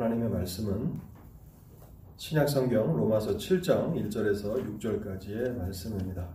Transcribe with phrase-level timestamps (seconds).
[0.00, 0.98] 하나님의 말씀은
[2.16, 6.26] 신약성경 로마서 7장 1절에서 6절까지의 말씀입니다.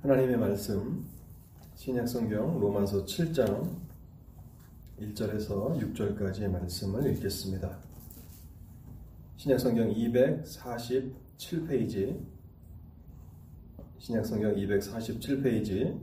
[0.00, 1.06] 하나님의 말씀
[1.74, 3.76] 신약성경 로마서 7장
[4.98, 7.78] 1절에서 6절까지의 말씀을 읽겠습니다.
[9.36, 12.39] 신약성경 247페이지
[14.00, 16.00] 신약성경 247페이지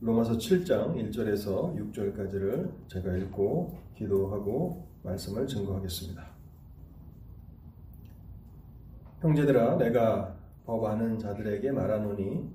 [0.00, 6.22] 로마서 7장 1절에서 6절까지를 제가 읽고 기도하고 말씀을 증거하겠습니다.
[9.20, 12.50] 형제들아 내가 법 아는 자들에게 말하노니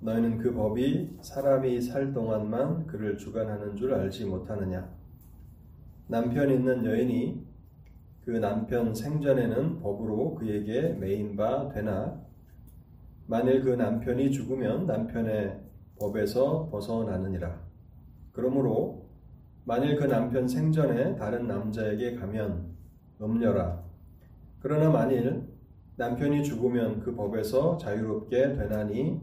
[0.00, 4.90] 너희는 그 법이 사람이 살 동안만 그를 주관하는 줄 알지 못하느냐
[6.06, 7.46] 남편 있는 여인이
[8.24, 12.27] 그 남편 생전에는 법으로 그에게 매인 바 되나
[13.30, 15.60] 만일 그 남편이 죽으면 남편의
[16.00, 17.60] 법에서 벗어나느니라.
[18.32, 19.06] 그러므로
[19.66, 22.74] 만일 그 남편 생전에 다른 남자에게 가면
[23.20, 23.84] 음녀라.
[24.60, 25.46] 그러나 만일
[25.96, 29.20] 남편이 죽으면 그 법에서 자유롭게 되나니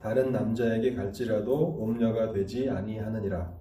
[0.00, 3.54] 다른 남자에게 갈지라도 음녀가 되지 아니하느니라.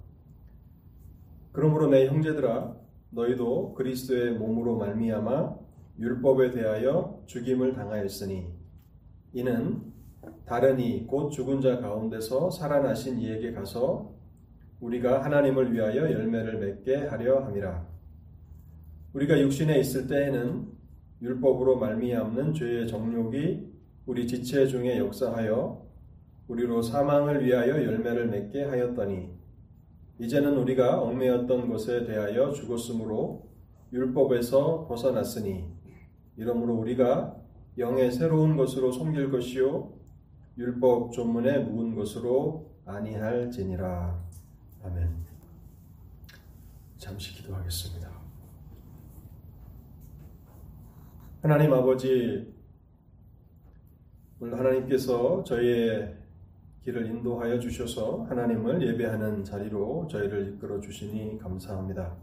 [1.52, 2.76] 그러므로 내 형제들아
[3.12, 5.58] 너희도 그리스도의 몸으로 말미암아
[6.00, 8.55] 율법에 대하여 죽임을 당하였으니
[9.36, 9.82] 이는
[10.46, 14.14] 다른 이 곧 죽은 자 가운데서 살아나신 이에게 가서
[14.80, 17.86] 우리가 하나님을 위하여 열매를 맺게 하려 함이라.
[19.14, 20.68] 우리가 육신에 있을 때에는
[21.22, 23.74] 율법으로 말미암는 죄의 정욕이
[24.06, 25.86] 우리 지체 중에 역사하여
[26.48, 29.30] 우리로 사망을 위하여 열매를 맺게 하였더니
[30.20, 33.50] 이제는 우리가 얽매였던 것에 대하여 죽었으므로
[33.92, 35.66] 율법에서 벗어났으니
[36.38, 37.36] 이러므로 우리가
[37.78, 39.94] 영의 새로운 것으로 섬길 것이요
[40.58, 44.24] 율법 조문에 묵은 것으로 아니할지니라.
[44.84, 45.26] 아멘.
[46.98, 48.10] 잠시 기도하겠습니다.
[51.42, 52.54] 하나님 아버지,
[54.40, 56.16] 오늘 하나님께서 저희의
[56.84, 62.16] 길을 인도하여 주셔서 하나님을 예배하는 자리로 저희를 이끌어 주시니 감사합니다.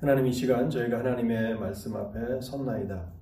[0.00, 3.15] 하나님 이 시간 저희가 하나님의 말씀 앞에 섰나이다.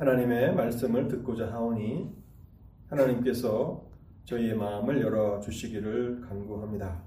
[0.00, 2.10] 하나님의 말씀을 듣고자 하오니
[2.88, 3.84] 하나님께서
[4.24, 7.02] 저희의 마음을 열어 주시기를 간구합니다.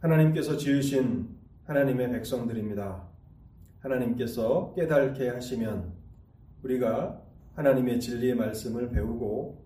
[0.00, 1.28] 하나님께서 지으신
[1.64, 3.06] 하나님의 백성들입니다.
[3.78, 5.92] 하나님께서 깨닫게 하시면
[6.64, 7.22] 우리가
[7.54, 9.64] 하나님의 진리의 말씀을 배우고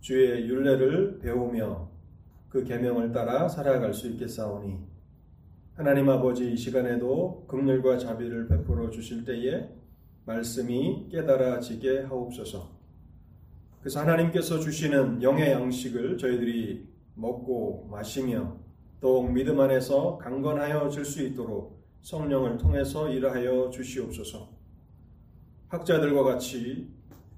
[0.00, 1.90] 주의 윤례를 배우며
[2.48, 4.78] 그 계명을 따라 살아갈 수 있겠사오니
[5.74, 9.79] 하나님 아버지 이 시간에도 긍휼과 자비를 베풀어 주실 때에
[10.34, 12.70] 말씀이 깨달아지게 하옵소서.
[13.80, 18.56] 그래서 하나님께서 주시는 영의 양식을 저희들이 먹고 마시며
[19.00, 24.48] 더욱 믿음 안에서 강건하여 질 수 있도록 성령을 통해서 일하여 주시옵소서.
[25.68, 26.88] 학자들과 같이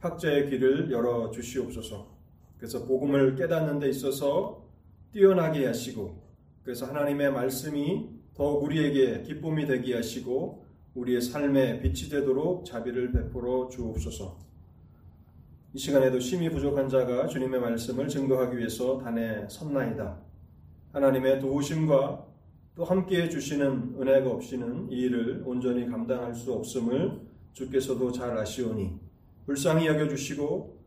[0.00, 2.12] 학자의 길을 열어 주시옵소서.
[2.58, 4.66] 그래서 복음을 깨닫는 데 있어서
[5.12, 6.22] 뛰어나게 하시고
[6.62, 10.61] 그래서 하나님의 말씀이 더욱 우리에게 기쁨이 되게 하시고
[10.94, 14.38] 우리의 삶에 빛이 되도록 자비를 베풀어 주옵소서.
[15.74, 20.20] 이 시간에도 심히 부족한 자가 주님의 말씀을 증거하기 위해서 단에 섰나이다.
[20.92, 22.26] 하나님의 도우심과
[22.74, 27.20] 또 함께해 주시는 은혜가 없이는 이 일을 온전히 감당할 수 없음을
[27.54, 28.98] 주께서도 잘 아시오니
[29.46, 30.78] 불쌍히 여겨 주시고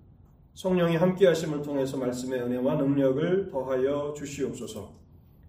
[0.53, 4.93] 성령이 함께 하심을 통해서 말씀의 은혜와 능력을 더하여 주시옵소서.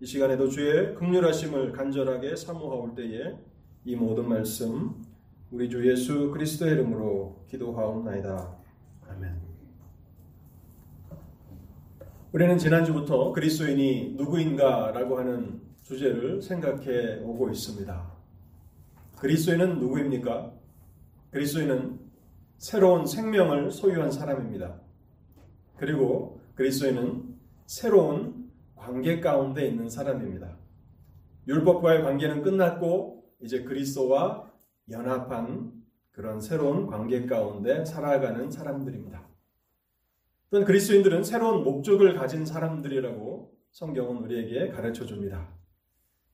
[0.01, 3.35] 이 시간에도 주의 극률하심을 간절하게 사모하올 때에
[3.89, 5.01] 이 모든 말씀
[5.53, 8.57] 우리 주 예수 그리스도의 이름으로 기도하옵나이다.
[9.09, 9.41] 아멘.
[12.33, 18.13] 우리는 지난주부터 그리스도인이 누구인가라고 하는 주제를 생각해 오고 있습니다.
[19.21, 20.53] 그리스도인은 누구입니까?
[21.31, 22.01] 그리스도인은
[22.59, 24.81] 새로운 생명을 소유한 사람입니다.
[25.77, 27.37] 그리고 그리스도인은
[27.67, 30.57] 새로운 관계 가운데 있는 사람입니다.
[31.47, 34.51] 율법과의 관계는 끝났고 이제 그리스도와
[34.91, 35.73] 연합한
[36.13, 39.27] 그런 새로운 관계 가운데 살아가는 사람들입니다.
[40.51, 45.53] 또한 그리스도인들은 새로운 목적을 가진 사람들이라고 성경은 우리에게 가르쳐 줍니다.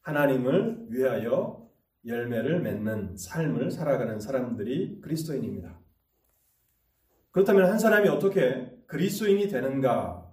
[0.02, 1.69] 하나님을 위하여
[2.04, 5.81] 열매를 맺는 삶을 살아가는 사람들이 그리스도인입니다.
[7.31, 10.31] 그렇다면 한 사람이 어떻게 그리스도인이 되는가?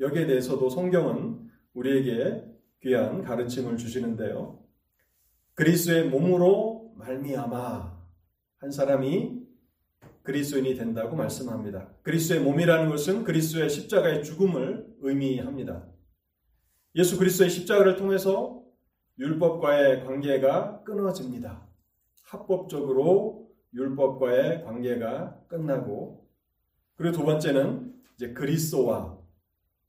[0.00, 2.44] 여기에 대해서도 성경은 우리에게
[2.82, 4.63] 귀한 가르침을 주시는데요.
[5.54, 7.94] 그리스도의 몸으로 말미암아
[8.58, 9.44] 한 사람이
[10.22, 11.92] 그리스도인이 된다고 말씀합니다.
[12.02, 15.86] 그리스도의 몸이라는 것은 그리스도의 십자가의 죽음을 의미합니다.
[16.96, 18.64] 예수 그리스도의 십자가를 통해서
[19.18, 21.68] 율법과의 관계가 끊어집니다.
[22.24, 26.26] 합법적으로 율법과의 관계가 끝나고
[26.96, 29.18] 그리고 두 번째는 이제 그리스도와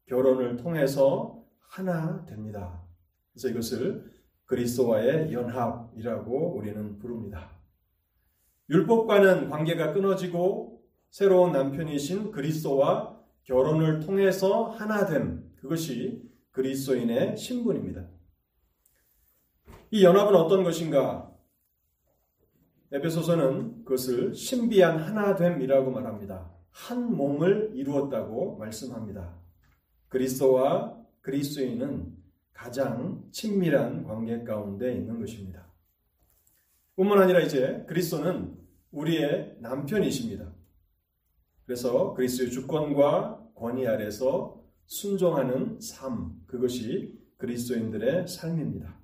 [0.07, 2.83] 결혼을 통해서 하나 됩니다.
[3.31, 4.14] 그래서 이것을
[4.45, 7.51] 그리스도와의 연합이라고 우리는 부릅니다.
[8.69, 16.21] 율법과는 관계가 끊어지고 새로운 남편이신 그리스도와 결혼을 통해서 하나됨 그것이
[16.51, 18.07] 그리스도인의 신분입니다.
[19.91, 21.31] 이 연합은 어떤 것인가?
[22.91, 26.51] 에베소서는 그것을 신비한 하나됨이라고 말합니다.
[26.71, 29.37] 한 몸을 이루었다고 말씀합니다.
[30.07, 32.15] 그리스도와 그리스도인은
[32.55, 35.67] 가장 친밀한 관계 가운데 있는 것입니다.
[36.95, 38.57] 뿐만 아니라 이제 그리스도는
[38.91, 40.53] 우리의 남편이십니다.
[41.65, 48.97] 그래서 그리스도의 주권과 권위 아래서 순종하는 삶, 그것이 그리스도인들의 삶입니다.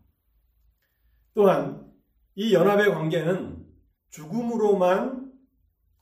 [1.33, 1.91] 또한
[2.35, 3.65] 이 연합의 관계는
[4.09, 5.29] 죽음으로만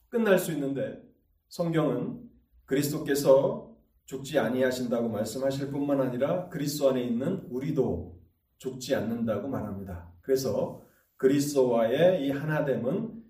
[0.10, 1.02] 끝날 수 있는데
[1.48, 2.30] 성경은
[2.66, 3.69] 그리스도께서
[4.10, 8.20] 죽지 아니하신다고 말씀하실 뿐만 아니라 그리스도 안에 있는 우리도
[8.58, 10.12] 죽지 않는다고 말합니다.
[10.22, 10.84] 그래서
[11.18, 13.24] 그리스도와의 이 하나됨은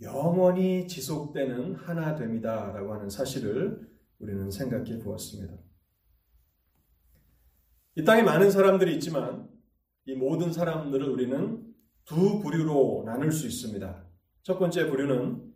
[0.00, 3.86] 영원히 지속되는 하나됨이다라고 하는 사실을
[4.18, 5.58] 우리는 생각해 보았습니다.
[7.96, 9.46] 이 땅에 많은 사람들이 있지만
[10.06, 11.74] 이 모든 사람들을 우리는
[12.06, 14.06] 두 부류로 나눌 수 있습니다.
[14.42, 15.52] 첫 번째 부류는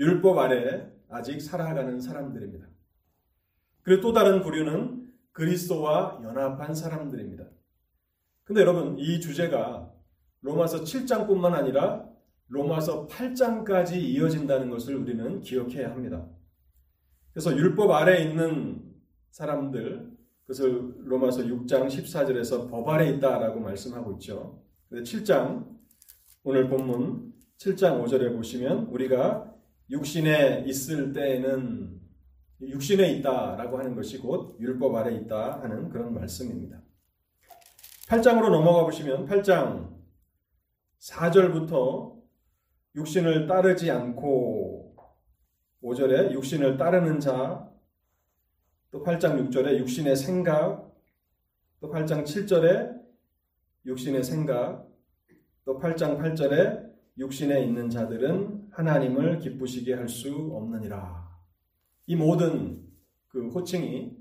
[0.00, 2.77] 율법 아래 아직 살아가는 사람들입니다.
[3.88, 7.44] 그리고 또 다른 부류는 그리스도와 연합한 사람들입니다.
[8.44, 9.90] 근데 여러분, 이 주제가
[10.42, 12.06] 로마서 7장뿐만 아니라
[12.48, 16.28] 로마서 8장까지 이어진다는 것을 우리는 기억해야 합니다.
[17.32, 18.92] 그래서 율법 아래 있는
[19.30, 20.10] 사람들,
[20.42, 24.62] 그것을 로마서 6장 14절에서 법 아래 있다라고 말씀하고 있죠.
[24.92, 25.66] 7장,
[26.42, 29.50] 오늘 본문 7장 5절에 보시면 우리가
[29.88, 32.07] 육신에 있을 때에는
[32.60, 36.82] 육신에 있다라고 하는 것이 곧 율법 아래 있다 하는 그런 말씀입니다.
[38.08, 39.96] 8장으로 넘어가 보시면 8장
[40.98, 42.18] 4절부터
[42.96, 44.96] 육신을 따르지 않고
[45.82, 47.70] 5절에 육신을 따르는 자,
[48.90, 50.92] 또 8장 6절에 육신의 생각,
[51.80, 52.98] 또 8장 7절에
[53.86, 54.88] 육신의 생각,
[55.64, 56.88] 또 8장 8절에
[57.18, 61.27] 육신에 있는 자들은 하나님을 기쁘시게 할 수 없느니라.
[62.08, 62.82] 이 모든
[63.28, 64.16] 그 호칭이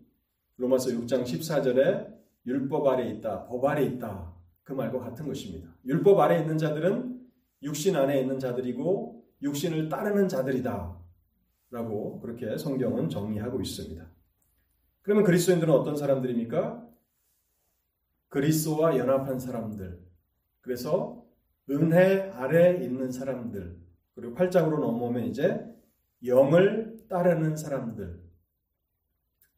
[0.58, 2.14] 로마서 6장 14절에
[2.46, 4.34] 율법 아래 있다, 법 아래 있다.
[4.64, 5.74] 그 말과 같은 것입니다.
[5.86, 7.26] 율법 아래 있는 자들은
[7.64, 10.98] 육신 안에 있는 자들이고 육신을 따르는 자들이다.
[11.70, 14.06] 라고 그렇게 성경은 정리하고 있습니다.
[15.02, 16.86] 그러면 그리스도인들은 어떤 사람들입니까?
[18.28, 19.98] 그리스도와 연합한 사람들.
[20.60, 21.26] 그래서
[21.70, 23.78] 은혜 아래 있는 사람들.
[24.14, 25.66] 그리고 8장으로 넘어오면 이제
[26.26, 28.22] 영을 따르는 사람들.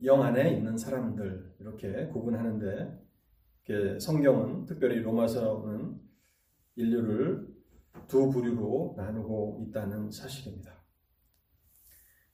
[0.03, 1.55] 영 안에 있는 사람들.
[1.59, 3.09] 이렇게 구분하는데
[3.99, 5.99] 성경은 특별히 로마서는
[6.75, 7.47] 인류를
[8.07, 10.73] 두 부류로 나누고 있다는 사실입니다.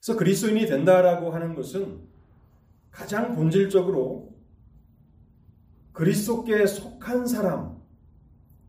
[0.00, 2.06] 그래서 그리스도인이 된다라고 하는 것은
[2.90, 4.34] 가장 본질적으로
[5.92, 7.82] 그리스도께 속한 사람,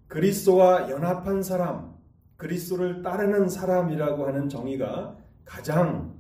[0.07, 1.95] 그리스도와 연합한 사람,
[2.37, 6.16] 그리스도를 따르는 사람이라고 하는 정의가 가장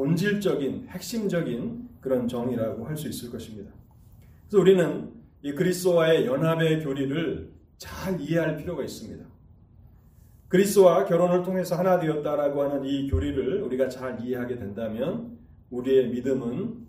[0.00, 3.70] 본질적인 핵심적인 그런 정의라고 할 수 있을 것입니다.
[4.48, 9.22] 그래서 우리는 이 그리스도와의 연합의 교리를 잘 이해할 필요가 있습니다.
[10.48, 15.38] 그리스도와 결혼을 통해서 하나 되었다라고 하는 이 교리를 우리가 잘 이해하게 된다면
[15.68, 16.86] 우리의 믿음은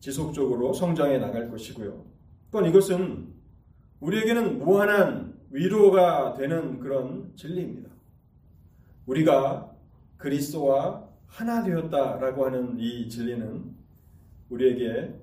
[0.00, 2.04] 지속적으로 성장해 나갈 것이고요.
[2.50, 3.28] 또한 이것은
[4.00, 7.88] 우리에게는 무한한 위로가 되는 그런 진리입니다.
[9.06, 9.74] 우리가
[10.18, 13.74] 그리스도와 하나 되었다라고 하는 이 진리는
[14.50, 15.14] 우리에게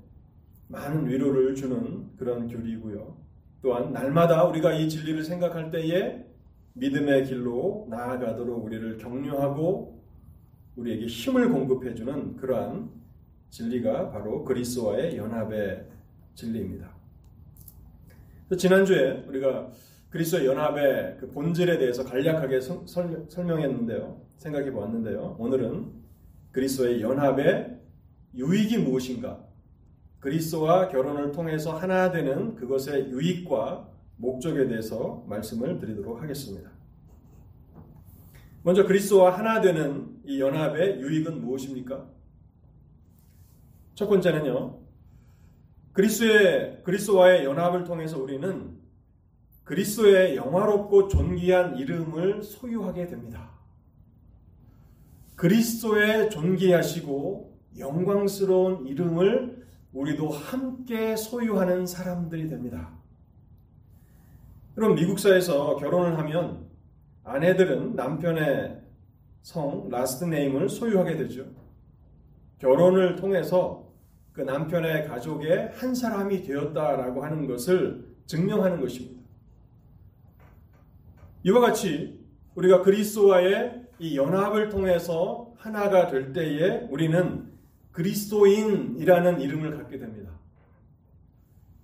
[0.69, 3.17] 많은 위로를 주는 그런 교리이고요.
[3.61, 6.25] 또한 날마다 우리가 이 진리를 생각할 때에
[6.73, 10.01] 믿음의 길로 나아가도록 우리를 격려하고
[10.75, 12.89] 우리에게 힘을 공급해 주는 그러한
[13.49, 15.87] 진리가 바로 그리스도와의 연합의
[16.35, 16.95] 진리입니다.
[18.57, 19.71] 지난주에 우리가
[20.09, 24.21] 그리스도의 연합의 그 본질에 대해서 간략하게 설명했는데요.
[24.37, 25.35] 생각해 보았는데요.
[25.37, 25.91] 오늘은
[26.51, 27.77] 그리스도의 연합의
[28.33, 29.45] 유익이 무엇인가?
[30.19, 36.71] 그리스도와 결혼을 통해서 하나 되는 그것의 유익과 목적에 대해서 말씀을 드리도록 하겠습니다.
[38.63, 42.05] 먼저 그리스도와 하나 되는 이 연합의 유익은 무엇입니까?
[43.95, 44.79] 첫 번째는요.
[45.93, 48.76] 그리스도의 그리스도와의 연합을 통해서 우리는
[49.67, 53.51] 그리스도의 영화롭고 존귀한 이름을 소유하게 됩니다.
[55.35, 62.97] 그리스도의 존귀하시고 영광스러운 이름을 우리도 함께 소유하는 사람들이 됩니다.
[64.73, 66.65] 그럼 미국 사회에서 결혼을 하면
[67.25, 68.81] 아내들은 남편의
[69.41, 71.45] 성, last name을 소유하게 되죠.
[72.59, 73.91] 결혼을 통해서
[74.31, 79.16] 그 남편의 가족의 한 사람이 되었다라고 하는 것을 증명하는 것입니다.
[81.43, 82.19] 이와 같이
[82.55, 87.51] 우리가 그리스도와의 이 연합을 통해서 하나가 될 때에 우리는
[87.91, 90.31] 그리스도인이라는 이름을 갖게 됩니다.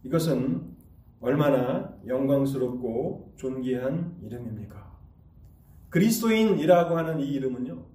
[0.04, 0.74] 이것은
[1.22, 4.94] 얼마나 영광스럽고 존귀한 이름입니까?
[5.90, 7.86] 그리스도인이라고 하는 이 이름은요,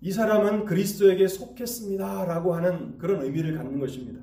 [0.00, 2.26] 이 사람은 그리스도에게 속했습니다.
[2.26, 4.20] 라고 하는 그런 의미를 갖는 것입니다.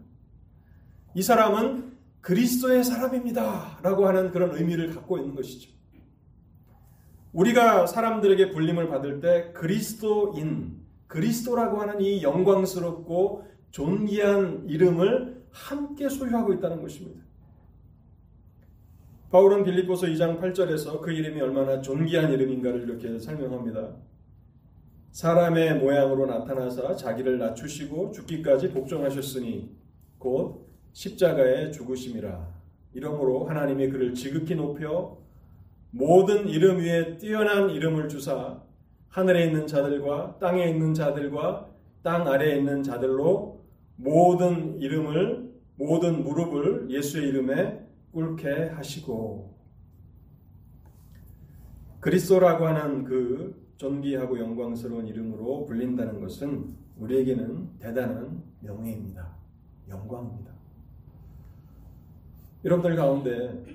[1.16, 3.80] 이 사람은 그리스도의 사람입니다.
[3.82, 5.72] 라고 하는 그런 의미를 갖고 있는 것이죠.
[7.34, 16.82] 우리가 사람들에게 불림을 받을 때 그리스도인, 그리스도라고 하는 이 영광스럽고 존귀한 이름을 함께 소유하고 있다는
[16.82, 17.22] 것입니다.
[19.32, 23.96] 바울은 빌립보서 2장 8절에서 그 이름이 얼마나 존귀한 이름인가를 이렇게 설명합니다.
[25.12, 29.74] 사람의 모양으로 나타나사 자기를 낮추시고 죽기까지 복종하셨으니
[30.18, 32.62] 곧 십자가의 죽으심이라.
[32.94, 35.21] 이러므로 하나님이 그를 지극히 높여
[35.92, 38.62] 모든 이름 위에 뛰어난 이름을 주사
[39.10, 41.70] 하늘에 있는 자들과 땅에 있는 자들과
[42.02, 43.62] 땅 아래에 있는 자들로
[43.98, 49.52] 모든 이름을 모든 무릎을 예수의 이름에 꿇게 하시고
[52.00, 59.36] 그리스도라고 하는 그 존귀하고 영광스러운 이름으로 불린다는 것은 우리에게는 대단한 명예입니다.
[59.90, 60.52] 영광입니다.
[62.64, 63.66] 여러분들 가운데 뭐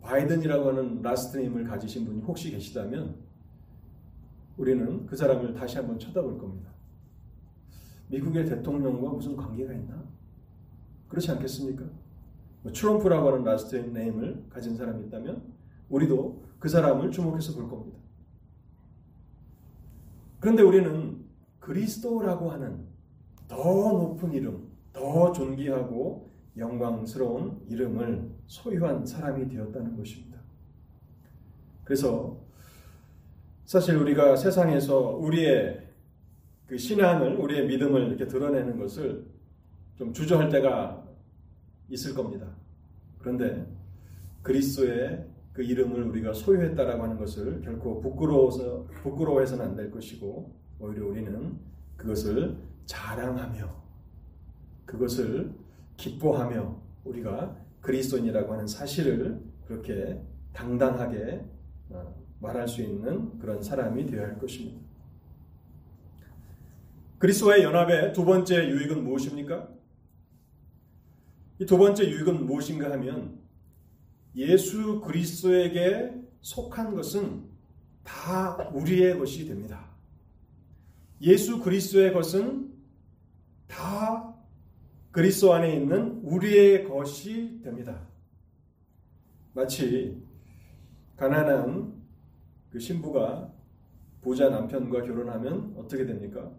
[0.00, 3.16] 바이든이라고 하는 last name을 가지신 분이 혹시 계시다면
[4.56, 6.70] 우리는 그 사람을 다시 한번 쳐다볼 겁니다.
[8.08, 10.04] 미국의 대통령과 무슨 관계가 있나?
[11.08, 11.84] 그렇지 않겠습니까?
[12.62, 15.42] 뭐 트럼프라고 하는 last name을 가진 사람이 있다면
[15.88, 17.98] 우리도 그 사람을 주목해서 볼 겁니다.
[20.40, 21.24] 그런데 우리는
[21.60, 22.86] 그리스도라고 하는
[23.48, 30.38] 더 높은 이름, 더 존귀하고 영광스러운 이름을 소유한 사람이 되었다는 것입니다.
[31.84, 32.38] 그래서
[33.64, 35.88] 사실 우리가 세상에서 우리의
[36.66, 39.26] 그 신앙을, 우리의 믿음을 이렇게 드러내는 것을
[39.96, 41.06] 좀 주저할 때가
[41.88, 42.46] 있을 겁니다.
[43.18, 43.66] 그런데
[44.42, 51.58] 그리스도의 그 이름을 우리가 소유했다라고 하는 것을 결코 부끄러워서 부끄러워해서는 안 될 것이고 오히려 우리는
[51.96, 52.56] 그것을
[52.86, 53.82] 자랑하며
[54.86, 55.52] 그것을
[55.96, 60.20] 기뻐하며 우리가 그리스도인이라고 하는 사실을 그렇게
[60.52, 61.44] 당당하게
[61.90, 64.80] 어, 말할 수 있는 그런 사람이 되어야 할 것입니다.
[67.18, 69.68] 그리스도와의 연합의 두 번째 유익은 무엇입니까?
[71.60, 73.38] 이 두 번째 유익은 무엇인가 하면
[74.34, 77.44] 예수 그리스도에게 속한 것은
[78.02, 79.88] 다 우리의 것이 됩니다.
[81.20, 82.72] 예수 그리스도의 것은
[83.68, 84.31] 다
[85.12, 88.08] 그리스도 안에 있는 우리의 것이 됩니다.
[89.52, 90.22] 마치
[91.16, 92.02] 가난한
[92.70, 93.52] 그 신부가
[94.22, 96.50] 부자 남편과 결혼하면 어떻게 됩니까?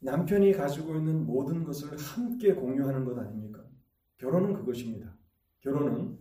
[0.00, 3.64] 남편이 가지고 있는 모든 것을 함께 공유하는 것 아닙니까?
[4.18, 5.16] 결혼은 그것입니다.
[5.60, 6.18] 결혼은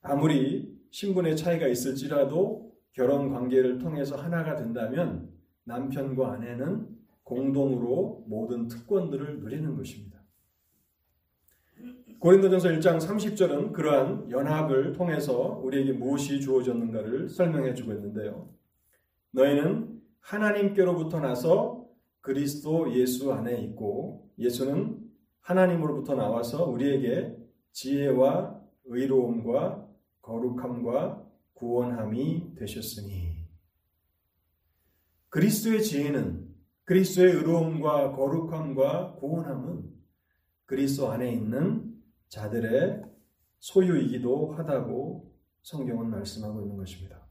[0.00, 5.28] 아무리 신분의 차이가 있을지라도 결혼 관계를 통해서 하나가 된다면
[5.64, 6.97] 남편과 아내는
[7.28, 10.18] 공동으로 모든 특권들을 누리는 것입니다.
[12.20, 18.48] 고린도전서 1장 30절은 그러한 연합을 통해서 우리에게 무엇이 주어졌는가를 설명해 주고 있는데요.
[19.32, 21.86] 너희는 하나님께로부터 나서
[22.22, 24.98] 그리스도 예수 안에 있고 예수는
[25.40, 27.36] 하나님으로부터 나와서 우리에게
[27.72, 29.86] 지혜와 의로움과
[30.22, 33.46] 거룩함과 구원함이 되셨으니
[35.28, 36.47] 그리스도의 지혜는
[36.88, 39.90] 그리스도의 의로움과 거룩함과 구원함은
[40.64, 41.94] 그리스도 안에 있는
[42.28, 43.02] 자들의
[43.58, 45.30] 소유이기도 하다고
[45.60, 47.26] 성경은 말씀하고 있는 것입니다.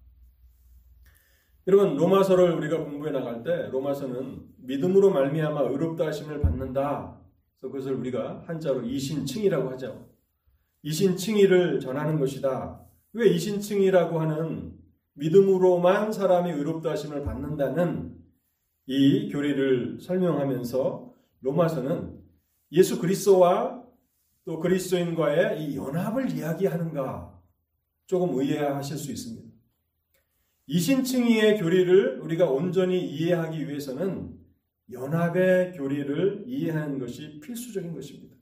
[1.66, 7.20] 여러분 로마서를 우리가 공부해 나갈 때 로마서는 믿음으로 말미암아 의롭다 하심을 받는다.
[7.50, 10.08] 그래서 그것을 우리가 한자로 이신칭이라고 하죠.
[10.84, 12.86] 이신칭의를 전하는 것이다.
[13.14, 14.78] 왜 이신칭이라고 하는
[15.14, 18.27] 믿음으로만 사람이 의롭다 하심을 받는다는
[18.88, 22.20] 이 교리를 설명하면서 로마서는
[22.72, 23.84] 예수 그리스도와
[24.46, 27.38] 또 그리스도인과의 이 연합을 이야기하는가
[28.06, 29.48] 조금 의아하실 수 있습니다.
[30.68, 34.38] 이신층이의 교리를 우리가 온전히 이해하기 위해서는
[34.92, 38.38] 연합의 교리를 이해하는 것이 필수적인 것입니다.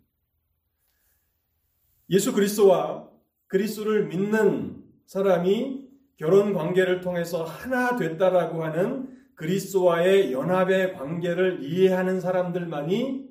[2.12, 3.10] 예수 그리스도와
[3.48, 5.88] 그리스도를 믿는 사람이
[6.18, 13.30] 결혼 관계를 통해서 하나 됐다라고 하는 그리스도와의 연합의 관계를 이해하는 사람들만이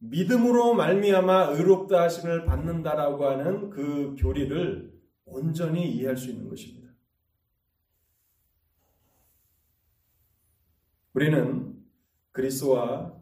[0.00, 4.92] 믿음으로 말미암아 의롭다 하심을 받는다라고 하는 그 교리를
[5.24, 6.88] 온전히 이해할 수 있는 것입니다.
[11.12, 11.76] 우리는
[12.32, 13.12] 그리스도와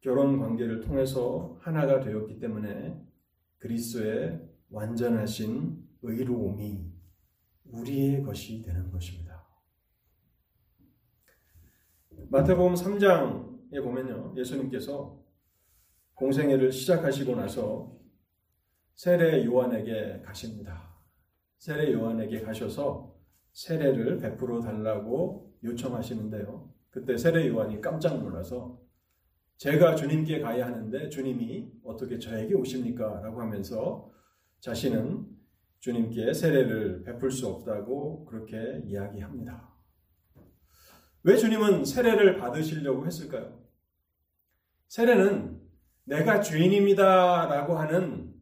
[0.00, 3.02] 결혼 관계를 통해서 하나가 되었기 때문에
[3.58, 6.92] 그리스도의 완전하신 의로움이
[7.64, 9.27] 우리의 것이 되는 것입니다.
[12.30, 14.34] 마태복음 3장에 보면요.
[14.36, 15.18] 예수님께서
[16.12, 17.96] 공생애를 시작하시고 나서
[18.94, 20.94] 세례 요한에게 가십니다.
[21.56, 23.16] 세례 요한에게 가셔서
[23.52, 26.70] 세례를 베풀어 달라고 요청하시는데요.
[26.90, 28.78] 그때 세례 요한이 깜짝 놀라서
[29.56, 33.20] 제가 주님께 가야 하는데 주님이 어떻게 저에게 오십니까?
[33.22, 34.10] 라고 하면서
[34.60, 35.26] 자신은
[35.78, 39.77] 주님께 세례를 베풀 수 없다고 그렇게 이야기합니다.
[41.28, 43.62] 왜 주님은 세례를 받으시려고 했을까요?
[44.86, 45.60] 세례는
[46.04, 48.32] 내가 죄인입니다 라고 하는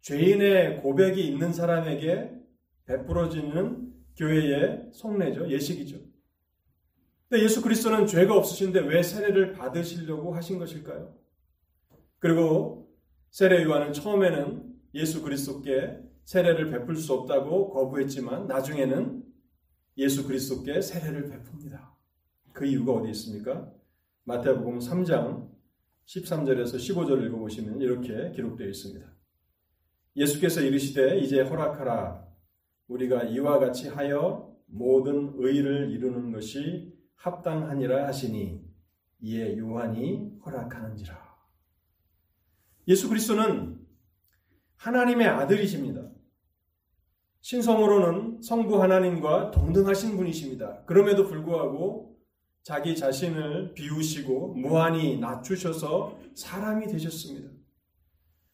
[0.00, 2.32] 죄인의 고백이 있는 사람에게
[2.86, 5.48] 베풀어지는 교회의 속내죠.
[5.48, 6.00] 예식이죠.
[7.28, 11.16] 근데 예수 그리스도는 죄가 없으신데 왜 세례를 받으시려고 하신 것일까요?
[12.18, 12.92] 그리고
[13.30, 19.22] 세례 요한은 처음에는 예수 그리스도께 세례를 베풀 수 없다고 거부했지만 나중에는
[19.98, 21.87] 예수 그리스도께 세례를 베풉니다.
[22.58, 23.72] 그 이유가 어디 있습니까?
[24.24, 25.48] 마태복음 3장
[26.06, 29.06] 13절에서 15절 읽어보시면 이렇게 기록되어 있습니다.
[30.16, 32.26] 예수께서 이르시되 이제 허락하라
[32.88, 38.60] 우리가 이와 같이 하여 모든 의를 이루는 것이 합당하니라 하시니
[39.20, 41.16] 이에 요한이 허락하는지라.
[42.88, 43.78] 예수 그리스도는
[44.74, 46.10] 하나님의 아들이십니다.
[47.40, 50.82] 신성으로는 성부 하나님과 동등하신 분이십니다.
[50.86, 52.17] 그럼에도 불구하고
[52.68, 57.48] 자기 자신을 비우시고 무한히 낮추셔서 사람이 되셨습니다.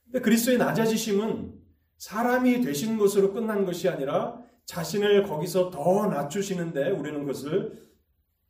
[0.04, 1.60] 근데 그리스도의 낮아지심은
[1.96, 7.88] 사람이 되신 것으로 끝난 것이 아니라 자신을 거기서 더 낮추시는데 우리는 그것을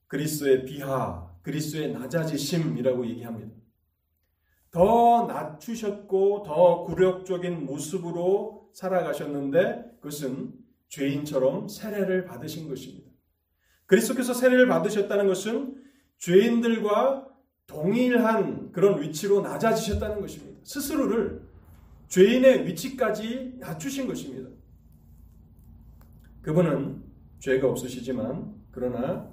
[0.09, 3.57] 그리스도의 비하, 그리스도의 낮아지심이라고 얘기합니다.
[4.71, 10.53] 더 낮추셨고 더 굴욕적인 모습으로 살아가셨는데 그것은
[10.89, 13.14] 죄인처럼 세례를 받으신 것입니다.
[13.87, 15.83] 그리스도께서 세례를 받으셨다는 것은
[16.19, 17.29] 죄인들과
[17.67, 20.61] 동일한 그런 위치로 낮아지셨다는 것입니다.
[20.65, 21.43] 스스로를
[22.09, 24.51] 죄인의 위치까지 낮추신 것입니다.
[26.43, 27.03] 그분은
[27.39, 29.31] 죄가 없으시지만 그러나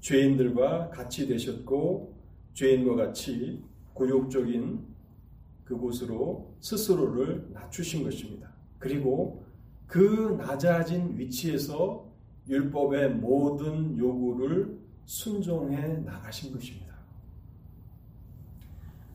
[0.00, 2.16] 죄인들과 같이 되셨고
[2.54, 3.62] 죄인과 같이
[3.94, 4.86] 굴욕적인
[5.64, 8.52] 그곳으로 스스로를 낮추신 것입니다.
[8.78, 9.44] 그리고
[9.86, 12.11] 그 낮아진 위치에서
[12.48, 16.92] 율법의 모든 요구를 순종해 나가신 것입니다.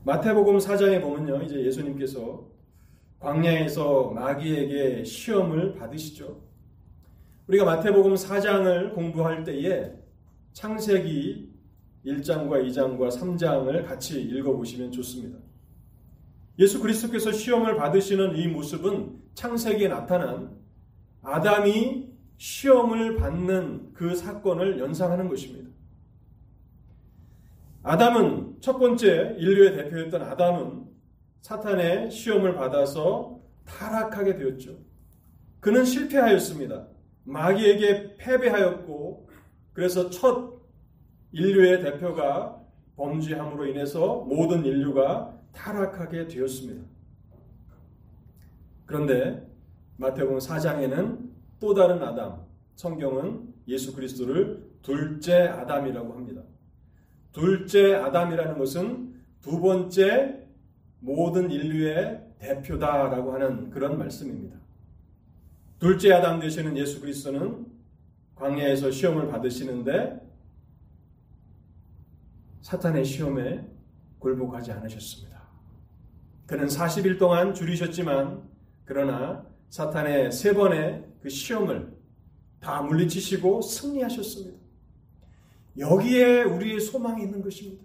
[0.04, 1.42] 마태복음 4장에 보면요.
[1.42, 2.46] 이제 예수님께서
[3.20, 6.40] 광야에서 마귀에게 시험을 받으시죠.
[7.48, 9.92] 우리가 마태복음 4장을 공부할 때에
[10.52, 11.50] 창세기
[12.06, 15.38] 1장과 2장과 3장을 같이 읽어보시면 좋습니다.
[16.58, 20.56] 예수 그리스도께서 시험을 받으시는 이 모습은 창세기에 나타난
[21.22, 22.07] 아담이
[22.38, 25.68] 시험을 받는 그 사건을 연상하는 것입니다.
[27.82, 30.86] 아담은 첫 번째 인류의 대표였던 아담은
[31.40, 34.78] 사탄의 시험을 받아서 타락하게 되었죠.
[35.60, 36.86] 그는 실패하였습니다.
[37.24, 39.28] 마귀에게 패배하였고
[39.72, 40.58] 그래서 첫
[41.32, 42.60] 인류의 대표가
[42.96, 46.82] 범죄함으로 인해서 모든 인류가 타락하게 되었습니다.
[48.86, 49.46] 그런데
[49.96, 51.27] 마태복음 4장에는
[51.60, 56.42] 또 다른 아담, 성경은 예수 그리스도를 둘째 아담이라고 합니다.
[57.32, 60.46] 둘째 아담이라는 것은 두 번째
[61.00, 64.56] 모든 인류의 대표다라고 하는 그런 말씀입니다.
[65.78, 67.66] 둘째 아담 되시는 예수 그리스도는
[68.34, 70.20] 광야에서 시험을 받으시는데
[72.62, 73.66] 사탄의 시험에
[74.18, 75.38] 굴복하지 않으셨습니다.
[76.46, 78.42] 그는 40일 동안 줄이셨지만
[78.84, 81.92] 그러나 사탄의 세 번의 그 시험을
[82.60, 84.58] 다 물리치시고 승리하셨습니다.
[85.78, 87.84] 여기에 우리의 소망이 있는 것입니다.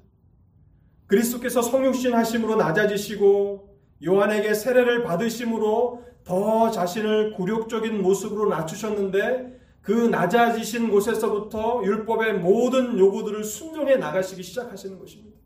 [1.07, 11.83] 그리스도께서 성육신 하심으로 낮아지시고 요한에게 세례를 받으심으로 더 자신을 굴욕적인 모습으로 낮추셨는데 그 낮아지신 곳에서부터
[11.83, 15.37] 율법의 모든 요구들을 순종해 나가시기 시작하시는 것입니다.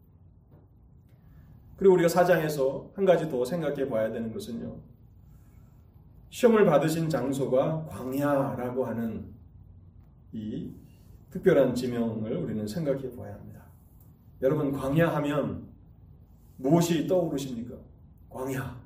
[1.75, 4.77] 그리고 우리가 사장에서 한 가지 더 생각해 봐야 되는 것은요.
[6.29, 9.33] 시험을 받으신 장소가 광야라고 하는
[10.33, 10.71] 이
[11.29, 13.65] 특별한 지명을 우리는 생각해 봐야 합니다.
[14.41, 15.67] 여러분, 광야 하면
[16.57, 17.75] 무엇이 떠오르십니까?
[18.29, 18.81] 광야.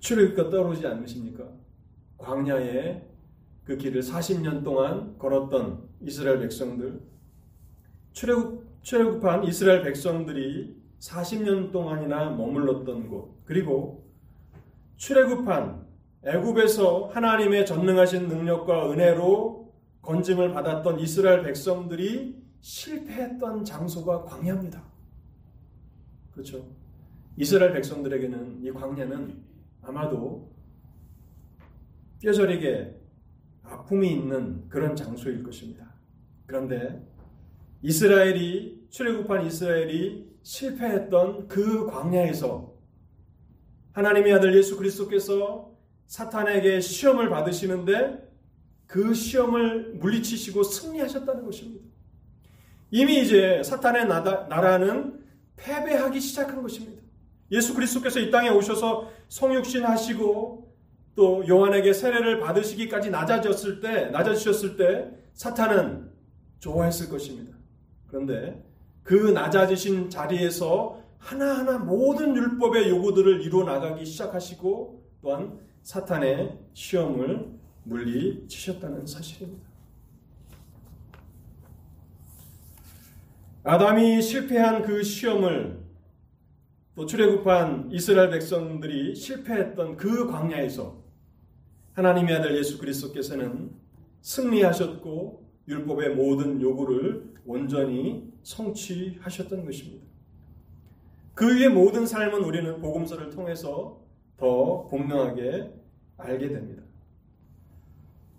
[0.00, 1.44] 출애굽가 떠오르지 않으십니까?
[2.16, 3.06] 광야에
[3.64, 7.00] 그 길을 40년 동안 걸었던 이스라엘 백성들,
[8.12, 14.07] 출애굽, 출애굽한 이스라엘 백성들이 40년 동안이나 머물렀던 곳, 그리고
[14.98, 15.86] 출애굽한
[16.24, 24.82] 애굽에서 하나님의 전능하신 능력과 은혜로 건짐을 받았던 이스라엘 백성들이 실패했던 장소가 광야입니다.
[26.32, 26.66] 그렇죠?
[27.36, 29.42] 이스라엘 백성들에게는 이 광야는
[29.82, 30.52] 아마도
[32.20, 33.00] 뼈저리게
[33.62, 35.94] 아픔이 있는 그런 장소일 것입니다.
[36.46, 37.06] 그런데
[37.82, 42.67] 이스라엘이 출애굽한 이스라엘이 실패했던 그 광야에서
[43.98, 45.72] 하나님의 아들 예수 그리스도께서
[46.06, 48.28] 사탄에게 시험을 받으시는데
[48.86, 51.84] 그 시험을 물리치시고 승리하셨다는 것입니다.
[52.92, 55.18] 이미 이제 사탄의 나라는
[55.56, 57.02] 패배하기 시작한 것입니다.
[57.50, 60.72] 예수 그리스도께서 이 땅에 오셔서 성육신 하시고
[61.16, 66.08] 또 요한에게 세례를 받으시기까지 낮아졌을 때, 낮아지셨을 때 사탄은
[66.60, 67.52] 좋아했을 것입니다.
[68.06, 68.64] 그런데
[69.02, 79.68] 그 낮아지신 자리에서 하나하나 모든 율법의 요구들을 이루어 나가기 시작하시고 또한 사탄의 시험을 물리치셨다는 사실입니다.
[83.64, 85.78] 아담이 실패한 그 시험을
[86.94, 91.02] 또 출애굽한 이스라엘 백성들이 실패했던 그 광야에서
[91.92, 93.70] 하나님의 아들 예수 그리스도께서는
[94.22, 100.07] 승리하셨고 율법의 모든 요구를 온전히 성취하셨던 것입니다.
[101.38, 104.00] 그 위의 모든 삶은 우리는 복음서를 통해서
[104.36, 105.72] 더 분명하게
[106.16, 106.82] 알게 됩니다.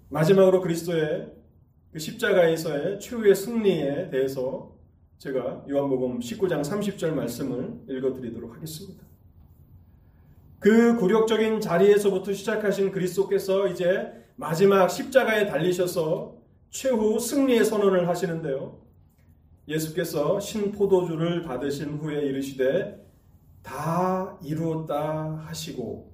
[0.10, 1.32] 마지막으로 그리스도의
[1.94, 4.76] 그 십자가에서의 최후의 승리에 대해서
[5.18, 9.02] 제가 요한복음 19장 30절 말씀을 읽어드리도록 하겠습니다.
[10.60, 16.36] 그 굴욕적인 자리에서부터 시작하신 그리스도께서 이제 마지막 십자가에 달리셔서
[16.70, 18.89] 최후 승리의 선언을 하시는데요.
[19.70, 23.08] 예수께서 신포도주를 받으신 후에 이르시되
[23.62, 26.12] 다 이루었다 하시고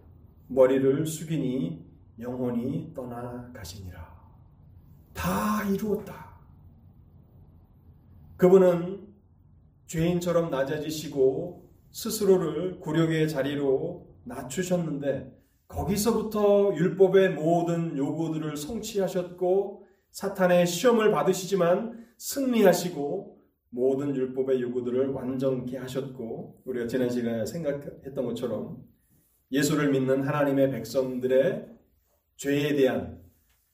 [0.47, 1.85] 머리를 숙이니
[2.19, 4.13] 영혼이 떠나가시니라.
[5.13, 6.35] 다 이루었다.
[8.35, 9.07] 그분은
[9.87, 15.33] 죄인처럼 낮아지시고 스스로를 굴욕의 자리로 낮추셨는데
[15.69, 23.34] 거기서부터 율법의 모든 요구들을 성취하셨고 사탄의 시험을 받으시지만 승리하시고
[23.75, 28.81] 모든 율법의 요구들을 완전케 하셨고 우리가 지난 시간에 생각했던 것처럼
[29.51, 31.75] 예수를 믿는 하나님의 백성들의
[32.37, 33.21] 죄에 대한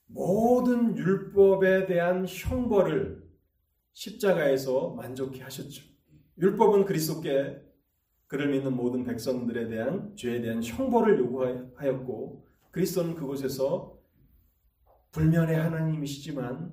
[0.06, 3.22] 모든 율법에 대한 형벌을
[3.92, 5.84] 십자가에서 만족케 하셨죠.
[6.36, 7.62] 율법은 그리스도께
[8.26, 13.96] 그를 믿는 모든 백성들에 대한 죄에 대한 형벌을 요구하였고 그리스도는 그곳에서
[15.12, 16.72] 불면의 하나님이시지만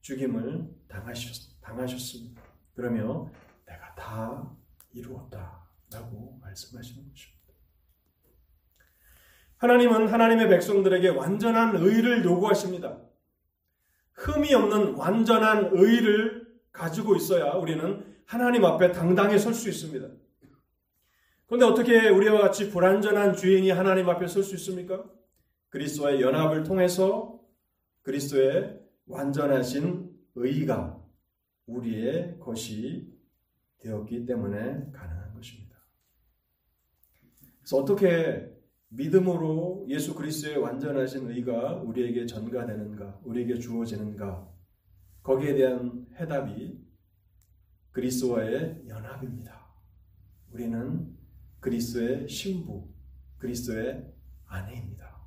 [0.00, 2.42] 죽임을 당하셨, 당하셨습니다.
[2.74, 3.30] 그러며
[3.66, 4.56] 내가 다
[4.92, 7.42] 이루었다 라고 말씀하시는 것입니다.
[9.58, 12.98] 하나님은 하나님의 백성들에게 완전한 의를 요구하십니다.
[14.14, 20.08] 흠이 없는 완전한 의를 가지고 있어야 우리는 하나님 앞에 당당히 설 수 있습니다.
[21.46, 25.04] 그런데 어떻게 우리와 같이 불완전한 주인이 하나님 앞에 설 수 있습니까?
[25.68, 27.38] 그리스도의 연합을 통해서
[28.02, 31.01] 그리스도의 완전하신 의가
[31.66, 33.12] 우리의 것이
[33.78, 35.76] 되었기 때문에 가능한 것입니다.
[37.58, 38.50] 그래서 어떻게
[38.88, 44.52] 믿음으로 예수 그리스도의 완전하신 의가 우리에게 전가되는가, 우리에게 주어지는가,
[45.22, 46.78] 거기에 대한 해답이
[47.92, 49.66] 그리스도와의 연합입니다.
[50.50, 51.16] 우리는
[51.60, 52.88] 그리스도의 신부,
[53.38, 54.12] 그리스도의
[54.46, 55.22] 아내입니다.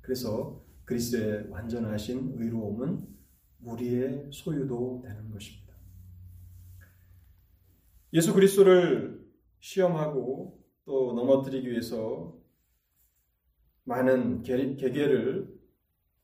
[0.00, 3.06] 그래서 그리스도의 완전하신 의로움은
[3.60, 5.61] 우리의 소유도 되는 것입니다.
[8.14, 9.24] 예수 그리스도를
[9.60, 12.36] 시험하고 또 넘어뜨리기 위해서
[13.84, 15.48] 많은 계계를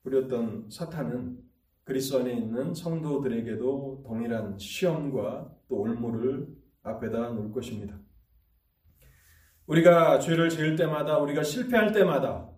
[0.03, 1.39] 부렸던 사탄은
[1.83, 6.47] 그리스도 안에 있는 성도들에게도 동일한 시험과 또 올무를
[6.83, 7.99] 앞에다 놓을 것입니다.
[9.65, 12.49] 우리가 죄를 지을 때마다 우리가 실패할 때마다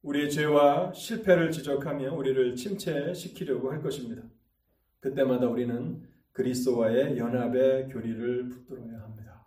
[0.00, 4.22] 우리의 죄와 실패를 지적하며 우리를 침체시키려고 할 것입니다.
[5.00, 6.02] 그때마다 우리는
[6.38, 9.44] 그리스도와의 연합의 교리를 붙들어야 합니다.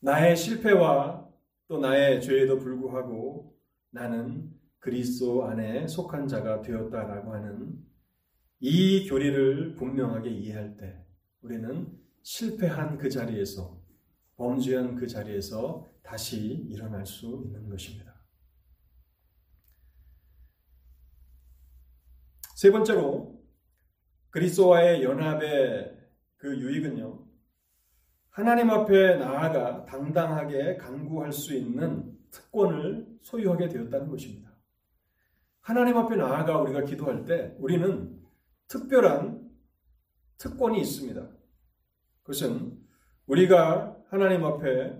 [0.00, 1.28] 나의 실패와
[1.68, 3.54] 또 나의 죄에도 불구하고
[3.90, 7.84] 나는 그리스도 안에 속한 자가 되었다라고 하는
[8.60, 11.04] 이 교리를 분명하게 이해할 때
[11.42, 13.78] 우리는 실패한 그 자리에서
[14.36, 18.24] 범죄한 그 자리에서 다시 일어날 수 있는 것입니다.
[22.54, 23.41] 세 번째로
[24.32, 25.94] 그리스도와의 연합의
[26.38, 27.22] 그 유익은요.
[28.30, 34.50] 하나님 앞에 나아가 당당하게 간구할 수 있는 특권을 소유하게 되었다는 것입니다.
[35.60, 38.18] 하나님 앞에 나아가 우리가 기도할 때 우리는
[38.68, 39.50] 특별한
[40.38, 41.28] 특권이 있습니다.
[42.22, 42.78] 그것은
[43.26, 44.98] 우리가 하나님 앞에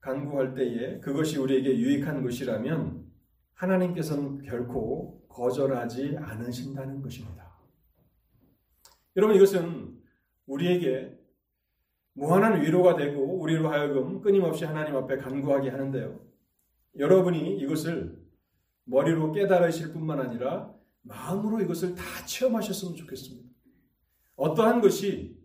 [0.00, 3.06] 간구할 때에 그것이 우리에게 유익한 것이라면
[3.54, 7.43] 하나님께서는 결코 거절하지 않으신다는 것입니다.
[9.16, 10.00] 여러분 이것은
[10.46, 11.16] 우리에게
[12.14, 16.20] 무한한 위로가 되고 우리로 하여금 끊임없이 하나님 앞에 간구하게 하는데요.
[16.98, 18.16] 여러분이 이것을
[18.84, 20.72] 머리로 깨달으실 뿐만 아니라
[21.02, 23.48] 마음으로 이것을 다 체험하셨으면 좋겠습니다.
[24.36, 25.36] 어떠한 것이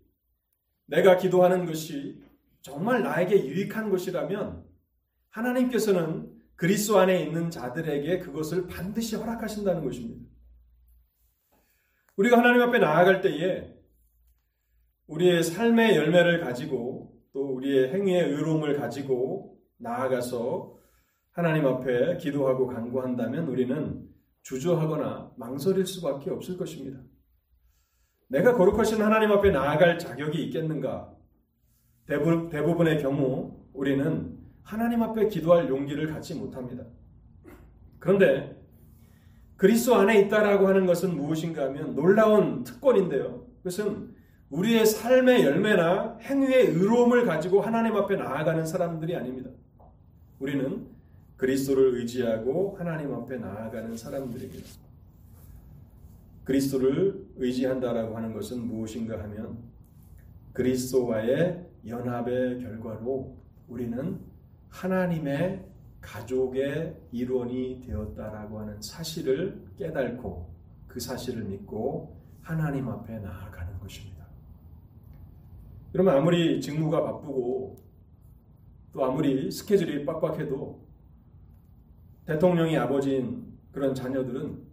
[0.85, 2.21] 내가 기도하는 것이
[2.61, 4.63] 정말 나에게 유익한 것이라면
[5.29, 10.29] 하나님께서는 그리스도 안에 있는 자들에게 그것을 반드시 허락하신다는 것입니다.
[12.19, 13.73] 우리가 하나님 앞에 나아갈 때에
[15.07, 20.77] 우리의 삶의 열매를 가지고 또 우리의 행위의 의로움을 가지고 나아가서
[21.31, 24.05] 하나님 앞에 기도하고 간구한다면 우리는
[24.41, 26.99] 주저하거나 망설일 수밖에 없을 것입니다.
[28.27, 31.15] 내가 거룩하신 하나님 앞에 나아갈 자격이 있겠는가?
[32.05, 36.83] 대부분의 경우 우리는 하나님 앞에 기도할 용기를 갖지 못합니다.
[37.97, 38.58] 그런데
[39.59, 43.45] 그리스도 안에 있다라고 하는 것은 무엇인가 하면 놀라운 특권인데요.
[43.57, 44.15] 그것은
[44.49, 49.49] 우리의 삶의 열매나 행위의 의로움을 가지고 하나님 앞에 나아가는 사람들이 아닙니다.
[50.39, 50.87] 우리는
[51.35, 54.65] 그리스도를 의지하고 하나님 앞에 나아가는 사람들입니다.
[56.45, 59.57] 그리스도를 의지한다라고 하는 것은 무엇인가 하면
[60.53, 63.35] 그리스도와의 연합의 결과로
[63.67, 64.19] 우리는
[64.69, 65.65] 하나님의
[66.01, 70.49] 가족의 일원이 되었다라고 하는 사실을 깨닫고
[70.87, 74.25] 그 사실을 믿고 하나님 앞에 나아가는 것입니다.
[75.93, 77.83] 여러분 아무리 직무가 바쁘고
[78.93, 80.87] 또 아무리 스케줄이 빡빡해도
[82.25, 84.67] 대통령이 아버지인 그런 자녀들은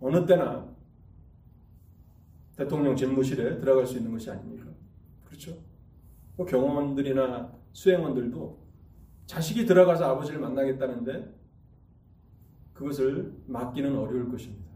[0.00, 0.68] 어느 때나
[2.56, 4.66] 대통령 집무실에 들어갈 수 있는 것이 아닙니까?
[5.24, 5.56] 그렇죠?
[6.36, 8.65] 뭐 경호원들이나 수행원들도
[9.26, 11.34] 자식이 들어가서 아버지를 만나겠다는데
[12.72, 14.66] 그것을 막기는 어려울 것입니다.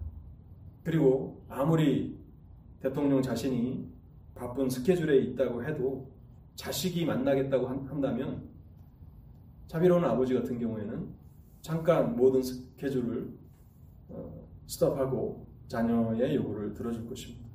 [0.82, 2.18] 그리고 아무리
[2.80, 3.88] 대통령 자신이
[4.34, 6.10] 바쁜 스케줄에 있다고 해도
[6.54, 8.48] 자식이 만나겠다고 한다면
[9.66, 11.08] 자비로운 아버지 같은 경우에는
[11.60, 13.32] 잠깐 모든 스케줄을
[14.08, 17.48] 어, 스톱하고 자녀의 요구를 들어줄 것입니다.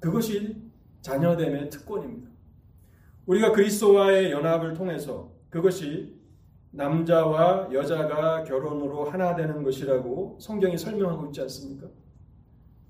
[0.00, 0.56] 그것이
[1.02, 2.30] 자녀됨의 특권입니다.
[3.26, 6.21] 우리가 그리스도와의 연합을 통해서 그것이
[6.72, 11.88] 남자와 여자가 결혼으로 하나 되는 것이라고 성경이 설명하고 있지 않습니까?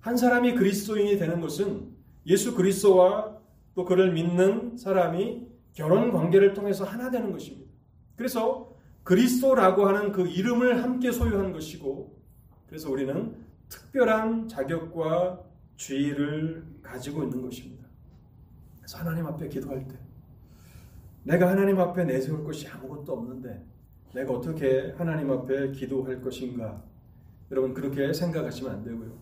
[0.01, 1.91] 한 사람이 그리스도인이 되는 것은
[2.27, 3.39] 예수 그리스도와
[3.75, 7.71] 또 그를 믿는 사람이 결혼 관계를 통해서 하나 되는 것입니다.
[8.17, 12.17] 그래서 그리스도라고 하는 그 이름을 함께 소유한 것이고
[12.69, 13.35] 그래서 우리는
[13.69, 15.43] 특별한 자격과
[15.77, 17.85] 주의를 가지고 있는 것입니다.
[18.77, 19.97] 그래서 하나님 앞에 기도할 때
[21.25, 23.72] 내가 하나님 앞에 내세울 것이 아무것도 없는데
[24.15, 26.83] 내가 어떻게 하나님 앞에 기도할 것인가?
[27.51, 29.13] 여러분 그렇게 생각하시면 안 되고요.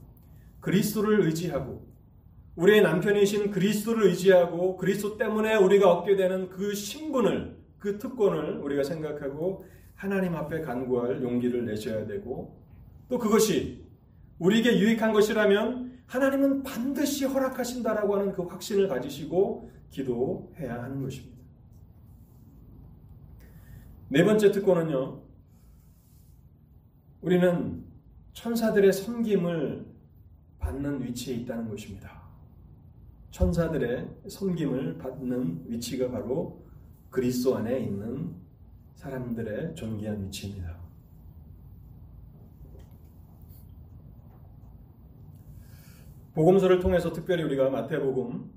[0.60, 1.88] 그리스도를 의지하고
[2.56, 9.64] 우리의 남편이신 그리스도를 의지하고 그리스도 때문에 우리가 얻게 되는 그 신분을 그 특권을 우리가 생각하고
[9.94, 12.58] 하나님 앞에 간구할 용기를 내셔야 되고
[13.08, 13.84] 또 그것이
[14.38, 21.39] 우리에게 유익한 것이라면 하나님은 반드시 허락하신다라고 하는 그 확신을 가지시고 기도해야 하는 것입니다.
[24.12, 25.22] 네 번째 특권은요.
[27.20, 27.84] 우리는
[28.32, 29.86] 천사들의 섬김을
[30.58, 32.20] 받는 위치에 있다는 것입니다.
[33.30, 36.66] 천사들의 섬김을 받는 위치가 바로
[37.08, 38.34] 그리스도 안에 있는
[38.96, 40.76] 사람들의 존귀한 위치입니다.
[46.34, 48.50] 복음서를 통해서 특별히 우리가 마태복음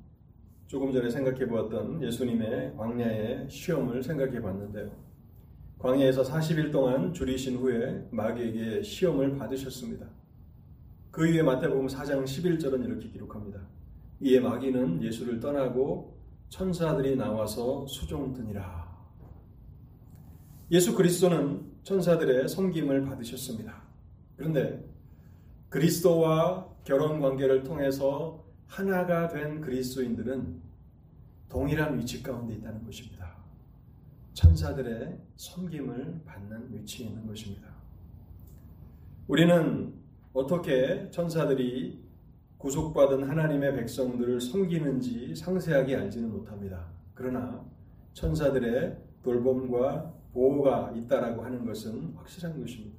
[0.65, 5.02] 조금 전에 생각해 보았던 예수님의 광야의 시험을 생각해 봤는데요.
[5.83, 10.07] 광야에서 40일 동안 줄이신 후에 마귀에게 시험을 받으셨습니다.
[11.11, 13.59] 그 이후에 마태복음 4장 11절은 이렇게 기록합니다.
[14.21, 16.17] 이에 마귀는 예수를 떠나고
[16.47, 18.93] 천사들이 나와서 수종드니라.
[20.71, 23.83] 예수 그리스도는 천사들의 섬김을 받으셨습니다.
[24.37, 24.89] 그런데
[25.67, 30.61] 그리스도와 결혼 관계를 통해서 하나가 된 그리스도인들은
[31.49, 33.32] 동일한 위치 가운데 있다는 것입니다.
[34.33, 37.67] 천사들의 섬김을 받는 위치에 있는 것입니다.
[39.27, 39.93] 우리는
[40.33, 42.01] 어떻게 천사들이
[42.57, 46.87] 구속받은 하나님의 백성들을 섬기는지 상세하게 알지는 못합니다.
[47.13, 47.63] 그러나
[48.13, 52.97] 천사들의 돌봄과 보호가 있다라고 하는 것은 확실한 것입니다.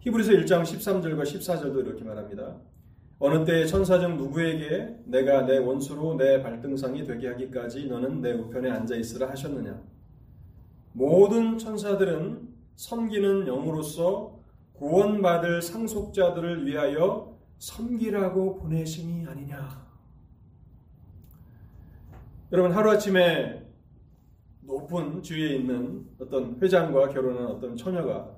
[0.00, 2.56] 히브리서 1장 13절과 14절도 이렇게 말합니다.
[3.18, 8.70] 어느 때 천사 중 누구에게 내가 내 원수로 내 발등상이 되게 하기까지 너는 내 우편에
[8.70, 9.78] 앉아 있으라 하셨느냐?
[10.92, 14.40] 모든 천사들은 섬기는 영으로서
[14.74, 19.86] 구원받을 상속자들을 위하여 섬기라고 보내심이 아니냐.
[22.52, 23.66] 여러분 하루아침에
[24.62, 28.34] 높은 주위에 있는 어떤 회장과 결혼한 어떤 처녀가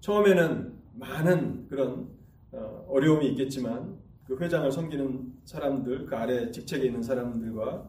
[0.00, 2.08] 처음에는 많은 그런
[2.52, 7.88] 어, 어려움이 있겠지만 그 회장을 섬기는 사람들, 그 아래 직책에 있는 사람들과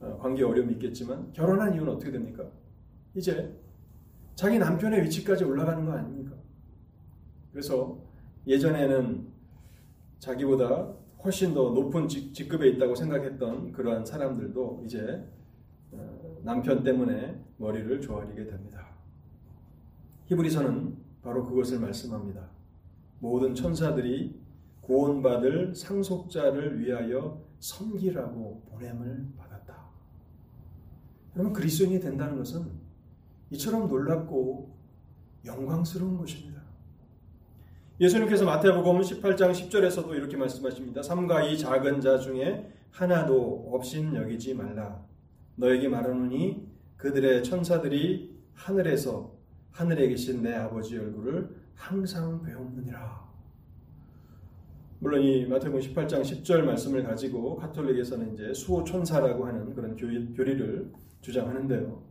[0.00, 2.44] 어, 관계 어려움이 있겠지만 결혼한 이유는 어떻게 됩니까?
[3.18, 3.52] 이제
[4.36, 6.36] 자기 남편의 위치까지 올라가는 거 아닙니까?
[7.50, 7.98] 그래서
[8.46, 9.26] 예전에는
[10.20, 15.28] 자기보다 훨씬 더 높은 직급에 있다고 생각했던 그러한 사람들도 이제
[15.90, 18.86] 어, 남편 때문에 머리를 조아리게 됩니다.
[20.26, 22.48] 히브리서는 바로 그것을 말씀합니다.
[23.18, 24.40] 모든 천사들이
[24.82, 29.88] 구원받을 상속자를 위하여 섬기라고 보냄을 받았다.
[31.34, 32.77] 여러분 그리스도인이 된다는 것은
[33.50, 34.76] 이처럼 놀랍고
[35.44, 36.62] 영광스러운 것입니다.
[38.00, 41.02] 예수님께서 마태복음 18장 10절에서도 이렇게 말씀하십니다.
[41.02, 45.04] 삼가 이 작은 자 중에 하나도 없인 여기지 말라.
[45.56, 49.36] 너에게 말하노니 그들의 천사들이 하늘에서
[49.72, 53.28] 하늘에 계신 내 아버지 얼굴을 항상 배웠느니라.
[55.00, 60.92] 물론 이 마태복음 18장 10절 말씀을 가지고 카톨릭에서는 이제 수호 천사라고 하는 그런 교리, 교리를
[61.20, 62.07] 주장하는데요.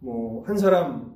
[0.00, 1.14] 뭐 한 사람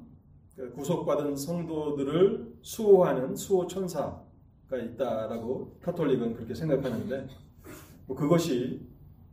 [0.57, 4.25] 그 구속받은 성도들을 수호하는 수호 천사가
[4.73, 7.27] 있다라고 카톨릭은 그렇게 생각하는데
[8.07, 8.87] 뭐 그것이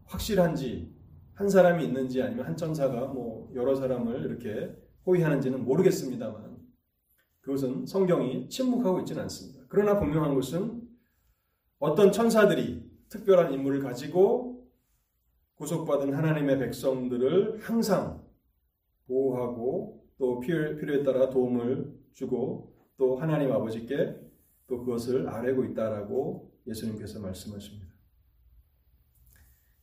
[0.05, 0.91] 확실한지
[1.33, 6.57] 한 사람이 있는지 아니면 한 천사가 뭐 여러 사람을 이렇게 호위하는지는 모르겠습니다만
[7.41, 9.65] 그것은 성경이 침묵하고 있지는 않습니다.
[9.67, 10.81] 그러나 분명한 것은
[11.79, 14.67] 어떤 천사들이 특별한 임무를 가지고
[15.55, 18.23] 구속받은 하나님의 백성들을 항상
[19.11, 24.15] 보호하고 또 필요에 따라 도움을 주고 또 하나님 아버지께
[24.67, 27.91] 또 그것을 아뢰고 있다라고 예수님께서 말씀하십니다.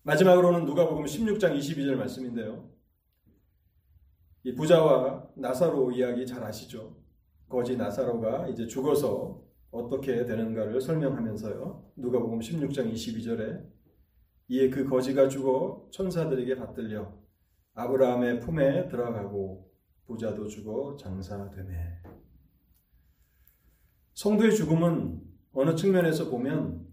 [0.03, 2.71] 마지막으로는 누가복음 16장 22절 말씀인데요.
[4.45, 6.97] 이 부자와 나사로 이야기 잘 아시죠?
[7.49, 11.93] 거지 나사로가 이제 죽어서 어떻게 되는가를 설명하면서요.
[11.97, 13.67] 누가복음 16장 22절에
[14.49, 17.13] 이에 그 거지가 죽어 천사들에게 받들려
[17.79, 19.71] 아브라함의 품에 들어가고
[20.07, 22.03] 부자도 죽어 장사되네.
[24.15, 26.85] 성도의 죽음은 어느 측면에서 보면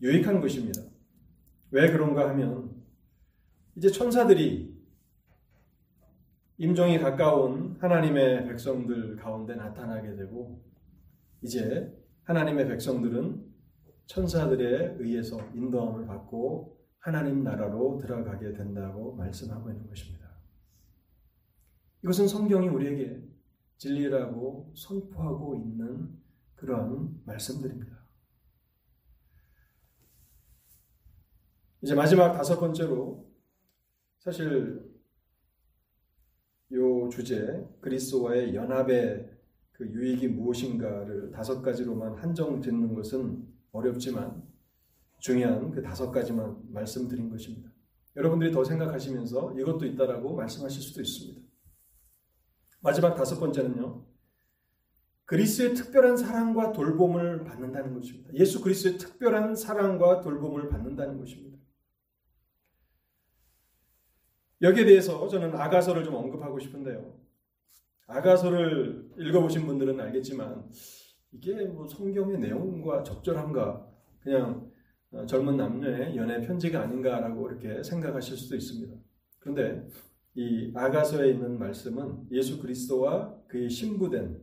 [0.00, 0.80] 유익한 것입니다.
[1.72, 2.74] 왜 그런가 하면
[3.76, 4.74] 이제 천사들이
[6.56, 10.64] 임종이 가까운 하나님의 백성들 가운데 나타나게 되고
[11.42, 13.44] 이제 하나님의 백성들은
[14.06, 16.74] 천사들에 의해서 인도함을 받고
[17.04, 20.26] 하나님 나라로 들어가게 된다고 말씀하고 있는 것입니다.
[22.02, 23.22] 이것은 성경이 우리에게
[23.76, 26.18] 진리라고 선포하고 있는
[26.54, 27.94] 그러한 말씀들입니다.
[31.82, 33.30] 이제 마지막 다섯 번째로
[34.18, 34.90] 사실
[36.72, 39.30] 요 주제 그리스도와의 연합의
[39.72, 44.53] 그 유익이 무엇인가를 다섯 가지로만 한정 짓는 것은 어렵지만
[45.24, 47.70] 중요한 그 다섯 가지만 말씀드린 것입니다.
[48.14, 51.40] 여러분들이 더 생각하시면서 이것도 있다라고 말씀하실 수도 있습니다.
[52.80, 54.04] 마지막 다섯 번째는요.
[55.24, 58.34] 그리스의 특별한 사랑과 돌봄을 받는다는 것입니다.
[58.34, 61.56] 예수 그리스의 특별한 사랑과 돌봄을 받는다는 것입니다.
[64.60, 67.18] 여기에 대해서 저는 아가서를 좀 언급하고 싶은데요.
[68.08, 70.70] 아가서를 읽어보신 분들은 알겠지만
[71.32, 73.90] 이게 뭐 성경의 내용과 적절한가?
[74.20, 74.73] 그냥 어,
[75.26, 78.94] 젊은 남녀의 연애 편지가 아닌가라고 이렇게 생각하실 수도 있습니다.
[79.38, 79.88] 그런데
[80.34, 84.40] 이 아가서에 있는 말씀은 예수 그리스도와 그의 신부된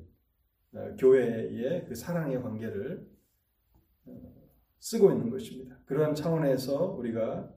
[0.74, 3.06] 어, 교회의 그 사랑의 관계를
[4.06, 4.34] 어,
[4.80, 5.78] 쓰고 있는 것입니다.
[5.86, 7.54] 그런 차원에서 우리가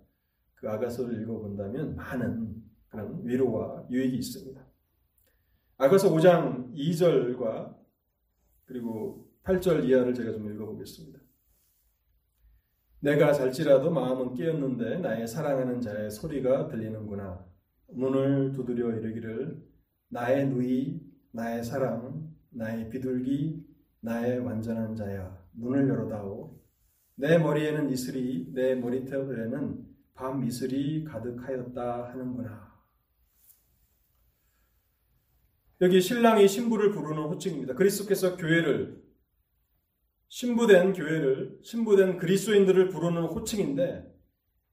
[0.55, 4.67] 그 아가서를 읽어본다면 많은 그런 위로와 유익이 있습니다.
[5.77, 7.77] 아가서 5장 2절과
[8.65, 11.24] 그리고 8절 이하를 제가 좀 읽어보겠습니다.
[13.05, 17.45] 내가 잘지라도 마음은 깨었는데 나의 사랑하는 자의 소리가 들리는구나.
[17.89, 19.63] 문을 두드려 이르기를
[20.09, 23.63] 나의 누이, 나의 사랑, 나의 비둘기,
[24.01, 25.39] 나의 완전한 자야.
[25.53, 26.59] 문을 열어다오.
[27.17, 29.85] 내 머리에는 이슬이, 내 머리털에는
[30.15, 32.73] 밤 이슬이 가득하였다 하는구나.
[35.83, 37.75] 여기 신랑이 신부를 부르는 호칭입니다.
[37.75, 39.05] 그리스도께서 교회를
[40.35, 44.13] 신부된 교회를 신부된 그리스도인들을 부르는 호칭인데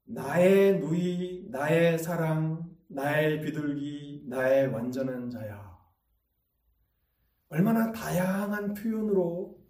[0.06, 5.78] 나의 누이, 나의 사랑, 나의 비둘기, 나의 완전한 자야.
[7.50, 9.64] 얼마나 다양한 표현으로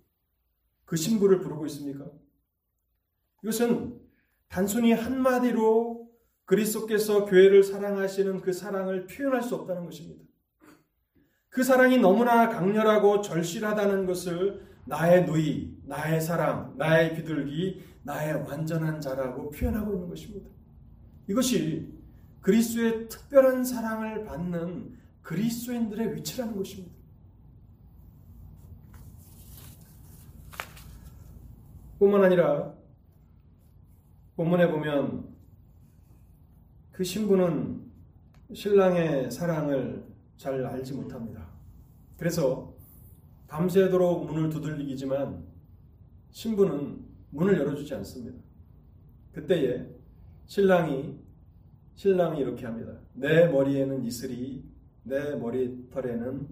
[0.85, 2.09] 그 신부를 부르고 있습니까?
[3.43, 3.99] 이것은
[4.47, 6.09] 단순히 한마디로
[6.45, 10.23] 그리스도께서 교회를 사랑하시는 그 사랑을 표현할 수 없다는 것입니다.
[11.49, 19.51] 그 사랑이 너무나 강렬하고 절실하다는 것을 나의 누이, 나의 사랑, 나의 비둘기, 나의 완전한 자라고
[19.51, 20.49] 표현하고 있는 것입니다.
[21.27, 21.93] 이것이
[22.41, 26.91] 그리스도의 특별한 사랑을 받는 그리스도인들의 위치라는 것입니다.
[31.99, 32.73] 뿐만 아니라
[34.35, 35.29] 본문에 보면
[36.91, 37.91] 그 신부는
[38.53, 40.03] 신랑의 사랑을
[40.35, 41.47] 잘 알지 못합니다.
[42.17, 42.70] 그래서
[43.51, 45.45] 밤새도록 문을 두들기지만
[46.29, 48.41] 신부는 문을 열어주지 않습니다.
[49.33, 49.85] 그때에
[50.45, 51.19] 신랑이
[51.95, 52.93] 신랑이 이렇게 합니다.
[53.13, 54.63] 내 머리에는 이슬이
[55.03, 56.47] 내 머리털에는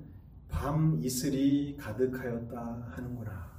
[0.50, 3.50] 밤 이슬이 가득하였다 하는구나.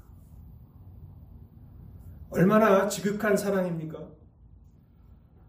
[2.28, 4.06] 얼마나 지극한 사랑입니까?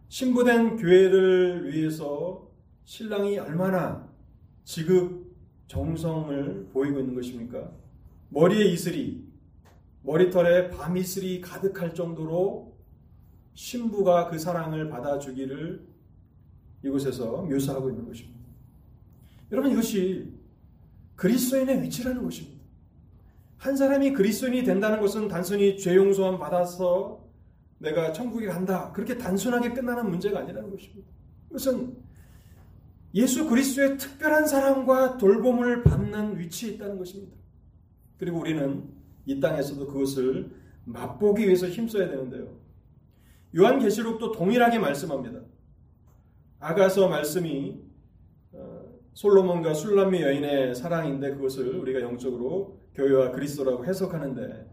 [0.07, 2.49] 신부된 교회를 위해서
[2.85, 4.09] 신랑이 얼마나
[4.63, 5.20] 지극
[5.71, 7.71] 정성을 보이고 있는 것입니까?
[8.27, 9.23] 머리에 이슬이,
[10.03, 12.75] 머리털에 밤 이슬이 가득할 정도로
[13.53, 15.87] 신부가 그 사랑을 받아주기를
[16.83, 18.37] 이곳에서 묘사하고 있는 것입니다.
[19.53, 20.33] 여러분 이것이
[21.15, 22.59] 그리스도인의 위치라는 것입니다.
[23.57, 27.23] 한 사람이 그리스도인이 된다는 것은 단순히 죄 용서함 받아서
[27.77, 28.91] 내가 천국에 간다.
[28.91, 31.09] 그렇게 단순하게 끝나는 문제가 아니라는 것입니다.
[31.49, 31.95] 이것은
[33.13, 37.35] 예수 그리스도의 특별한 사랑과 돌봄을 받는 위치에 있다는 것입니다.
[38.17, 38.89] 그리고 우리는
[39.25, 40.51] 이 땅에서도 그것을
[40.85, 42.59] 맛보기 위해서 힘써야 되는데요.
[43.55, 45.41] 요한계시록도 동일하게 말씀합니다.
[46.59, 47.81] 아가서 말씀이
[48.53, 48.81] 어,
[49.13, 54.71] 솔로몬과 술람미 여인의 사랑인데 그것을 우리가 영적으로 교회와 그리스도라고 해석하는데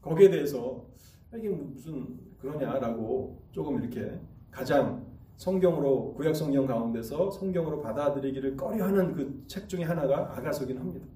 [0.00, 0.86] 거기에 대해서
[1.34, 4.18] 이게 무슨 그러냐라고 조금 이렇게
[4.50, 5.09] 가장
[5.40, 11.06] 성경으로 구약 성경 가운데서 성경으로 받아들이기를 꺼려하는 그 책 중에 하나가 아가서긴 합니다.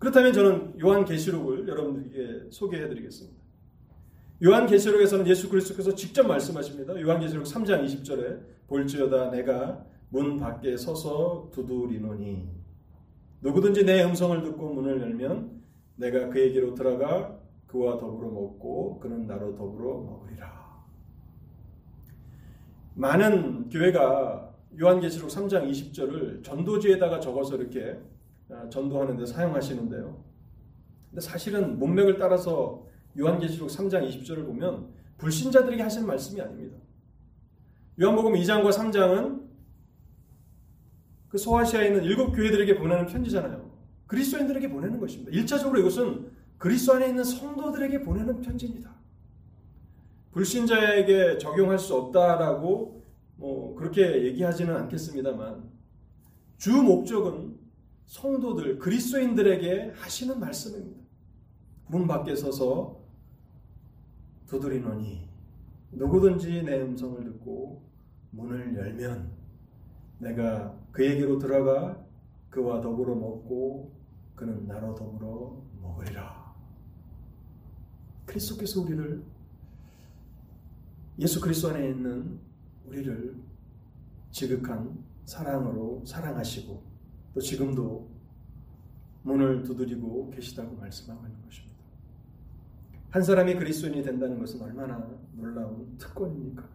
[0.00, 3.40] 그렇다면 저는 요한 계시록을 여러분들에게 소개해 드리겠습니다.
[4.44, 7.00] 요한 계시록에서는 예수 그리스도께서 직접 말씀하십니다.
[7.00, 12.48] 요한 계시록 3장 20절에 볼지어다 내가 문 밖에 서서 두드리노니
[13.40, 15.62] 누구든지 내 음성을 듣고 문을 열면
[15.94, 20.61] 내가 그에게로 들어가 그와 더불어 먹고 그는 나로 더불어 먹으리라.
[22.94, 27.98] 많은 교회가 요한계시록 3장 20절을 전도지에다가 적어서 이렇게
[28.50, 30.24] 아, 전도하는 데 사용하시는데요.
[31.10, 32.86] 근데 사실은 문맥을 따라서
[33.18, 34.88] 요한계시록 3장 20절을 보면
[35.18, 36.76] 불신자들에게 하신 말씀이 아닙니다.
[38.00, 39.42] 요한복음 2장과 3장은
[41.28, 43.70] 그 소아시아에 있는 일곱 교회들에게 보내는 편지잖아요.
[44.06, 45.32] 그리스도인들에게 보내는 것입니다.
[45.32, 48.94] 1차적으로 이것은 그리스도 안에 있는 성도들에게 보내는 편지입니다.
[50.32, 53.02] 불신자에게 적용할 수 없다라고
[53.36, 55.70] 뭐 그렇게 얘기하지는 않겠습니다만
[56.56, 57.58] 주 목적은
[58.06, 61.02] 성도들 그리스도인들에게 하시는 말씀입니다.
[61.88, 63.00] 문 밖에 서서
[64.46, 65.28] 두드리노니
[65.92, 67.82] 누구든지 내 음성을 듣고
[68.30, 69.30] 문을 열면
[70.18, 72.02] 내가 그에게로 들어가
[72.48, 73.92] 그와 더불어 먹고
[74.34, 76.54] 그는 나로 더불어 먹으리라.
[78.26, 79.22] 그리스도께서 우리를
[81.18, 82.38] 예수 그리스도 안에 있는
[82.86, 83.36] 우리를
[84.30, 86.82] 지극한 사랑으로 사랑하시고
[87.34, 88.10] 또 지금도
[89.22, 91.72] 문을 두드리고 계시다고 말씀하고 있는 것입니다.
[93.10, 96.68] 한 사람이 그리스도인이 된다는 것은 얼마나 놀라운 특권입니까?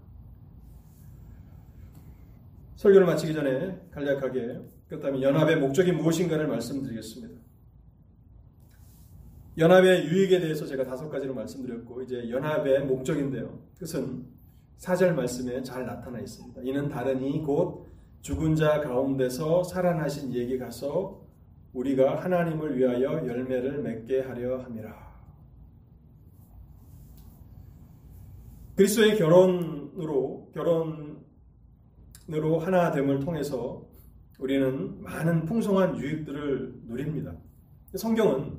[2.75, 7.41] 설교를 마치기 전에 간략하게 그렇다면 연합의 목적이 무엇인가를 말씀드리겠습니다.
[9.57, 13.66] 연합의 유익에 대해서 제가 다섯 가지로 말씀드렸고 이제 연합의 목적인데요.
[13.77, 14.25] 그것은
[14.77, 16.61] 사절 말씀에 잘 나타나 있습니다.
[16.63, 17.87] 이는 다르니 곧
[18.21, 21.23] 죽은 자 가운데서 살아나신 얘기 가서
[21.73, 25.07] 우리가 하나님을 위하여 열매를 맺게 하려 함이라.
[28.75, 31.19] 그리스도의 결혼으로 결혼으로
[32.59, 33.87] 하나됨을 통해서
[34.39, 37.35] 우리는 많은 풍성한 유익들을 누립니다.
[37.95, 38.57] 성경은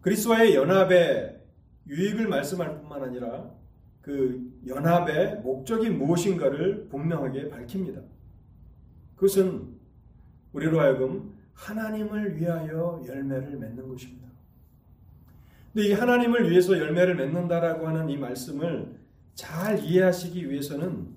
[0.00, 1.31] 그리스도의 연합의
[1.86, 3.50] 유익을 말씀할 뿐만 아니라
[4.00, 8.02] 그 연합의 목적이 무엇인가를 분명하게 밝힙니다.
[9.14, 9.68] 그것은
[10.52, 14.28] 우리로 하여금 하나님을 위하여 열매를 맺는 것입니다.
[15.72, 19.00] 근데 이 하나님을 위해서 열매를 맺는다라고 하는 이 말씀을
[19.34, 21.08] 잘 이해하시기 위해서는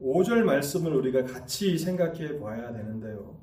[0.00, 3.38] 5절 말씀을 우리가 같이 생각해 봐야 되는데요.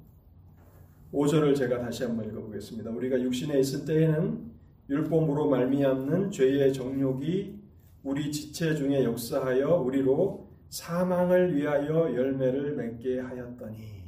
[1.14, 2.89] 5절을 제가 다시 한번 읽어보겠습니다.
[2.89, 4.51] 우리가 육신에 있을 때에는
[4.92, 7.62] 율법으로 말미암는 죄의 정욕이
[8.04, 14.02] 우리 지체 중에 역사하여 우리로 사망을 위하여 열매를 맺게 하였더니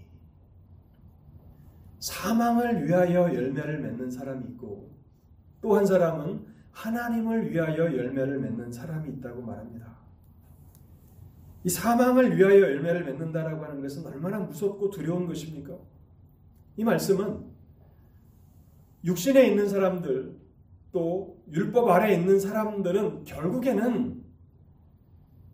[1.99, 4.91] 사망을 위하여 열매를 맺는 사람이 있고
[5.61, 9.95] 또 한 사람은 하나님을 위하여 열매를 맺는 사람이 있다고 말합니다.
[11.63, 15.77] 이 사망을 위하여 열매를 맺는다라고 하는 것은 얼마나 무섭고 두려운 것입니까?
[16.75, 17.45] 이 말씀은
[19.05, 20.42] 육신에 있는 사람들
[20.93, 24.23] 또 율법 아래 있는 사람들은 결국에는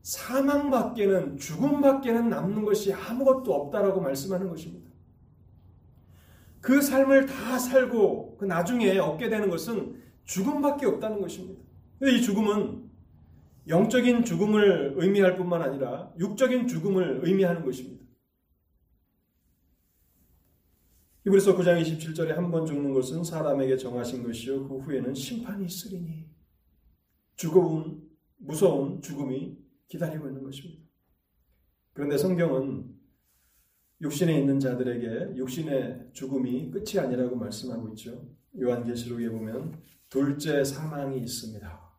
[0.03, 4.89] 사망밖에는 죽음밖에는 남는 것이 아무것도 없다라고 말씀하는 것입니다.
[6.61, 11.61] 그 삶을 다 살고 그 나중에 얻게 되는 것은 죽음밖에 없다는 것입니다.
[12.01, 12.89] 이 죽음은
[13.67, 18.03] 영적인 죽음을 의미할 뿐만 아니라 육적인 죽음을 의미하는 것입니다.
[21.29, 26.27] 히브리서 9장 27절에 한 번 죽는 것은 사람에게 정하신 것이요 그 후에는 심판이 있으리니
[27.35, 29.57] 죽어온 무서운 죽음이
[29.87, 30.81] 기다리고 있는 것입니다.
[31.93, 32.95] 그런데 성경은
[34.01, 38.27] 육신에 있는 자들에게 육신의 죽음이 끝이 아니라고 말씀하고 있죠.
[38.59, 41.89] 요한계시록에 보면 둘째 사망이 있습니다.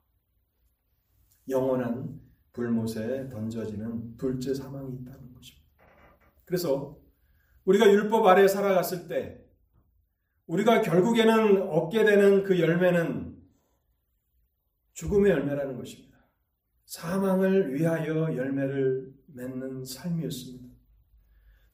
[1.49, 2.21] 영원한
[2.53, 5.67] 불못에 던져지는 둘째 사망이 있다는 것입니다.
[6.45, 7.00] 그래서
[7.65, 9.41] 우리가 율법 아래 살아갔을 때
[10.47, 13.37] 우리가 결국에는 얻게 되는 그 열매는
[14.95, 16.19] 죽음의 열매라는 것입니다.
[16.85, 20.69] 사망을 위하여 열매를 맺는 삶이었습니다.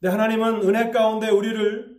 [0.01, 1.97] 네, 하나님은 은혜 가운데 우리를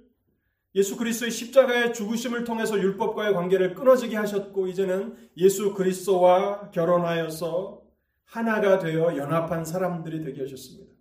[0.75, 7.81] 예수 그리스도의 십자가의 죽으심을 통해서 율법과의 관계를 끊어지게 하셨고 이제는 예수 그리스도와 결혼하여서
[8.25, 10.93] 하나가 되어 연합한 사람들이 되게 하셨습니다.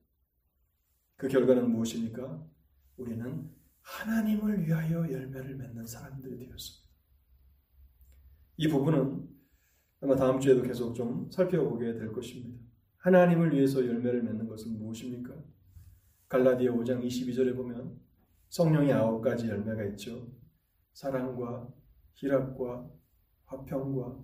[1.16, 2.42] 그 결과는 무엇입니까?
[2.96, 3.50] 우리는
[3.82, 6.86] 하나님을 위하여 열매를 맺는 사람들이 되었습니다.
[8.58, 9.28] 이 부분은
[10.00, 12.58] 아마 다음 주에도 계속 좀 살펴보게 될 것입니다.
[12.98, 15.34] 하나님을 위해서 열매를 맺는 것은 무엇입니까?
[16.28, 18.00] 갈라디아 5장 22절에 보면
[18.48, 20.28] 성령의 아홉 가지 열매가 있죠.
[20.92, 21.72] 사랑과
[22.14, 22.90] 희락과
[23.44, 24.18] 화평과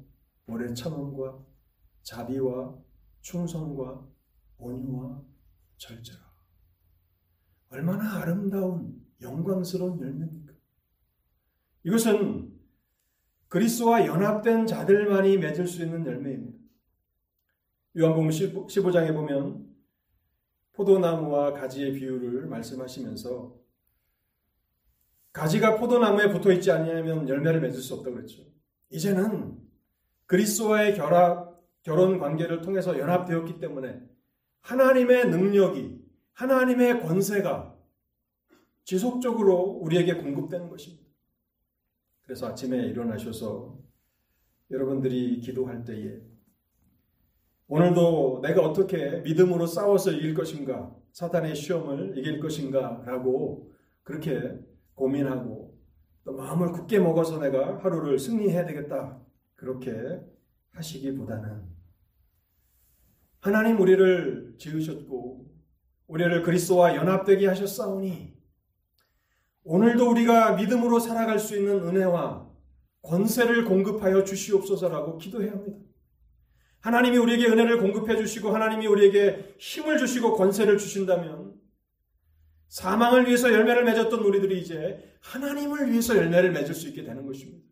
[0.48, 1.44] 오래 참음과
[2.02, 2.76] 자비와
[3.20, 4.08] 충성과
[4.58, 5.22] 온유와
[5.76, 6.31] 절제라.
[7.72, 10.52] 얼마나 아름다운 영광스러운 열매입니까?
[11.84, 12.52] 이것은
[13.48, 16.58] 그리스도와 연합된 자들만이 맺을 수 있는 열매입니다.
[17.96, 19.66] 요한복음 15장에 보면
[20.72, 23.58] 포도나무와 가지의 비유를 말씀하시면서
[25.32, 28.42] 가지가 포도나무에 붙어 있지 않으면 열매를 맺을 수 없다고 그랬죠.
[28.90, 29.58] 이제는
[30.26, 34.02] 그리스도와의 결합, 결혼 관계를 통해서 연합되었기 때문에
[34.60, 36.01] 하나님의 능력이
[36.34, 37.76] 하나님의 권세가
[38.84, 41.04] 지속적으로 우리에게 공급되는 것입니다.
[42.22, 43.78] 그래서 아침에 일어나셔서
[44.70, 46.20] 여러분들이 기도할 때에
[47.68, 53.72] 오늘도 내가 어떻게 믿음으로 싸워서 이길 것인가, 사단의 시험을 이길 것인가 라고
[54.02, 54.58] 그렇게
[54.94, 55.78] 고민하고
[56.24, 59.20] 또 마음을 굳게 먹어서 내가 하루를 승리해야 되겠다.
[59.54, 60.20] 그렇게
[60.70, 61.62] 하시기보다는
[63.40, 65.51] 하나님 우리를 지으셨고
[66.12, 68.36] 우리를 그리스도와 연합되게 하셨사오니
[69.64, 72.50] 오늘도 우리가 믿음으로 살아갈 수 있는 은혜와
[73.00, 75.78] 권세를 공급하여 주시옵소서라고 기도해야 합니다.
[76.80, 81.58] 하나님이 우리에게 은혜를 공급해 주시고 하나님이 우리에게 힘을 주시고 권세를 주신다면
[82.68, 87.66] 사망을 위해서 열매를 맺었던 우리들이 이제 하나님을 위해서 열매를 맺을 수 있게 되는 것입니다.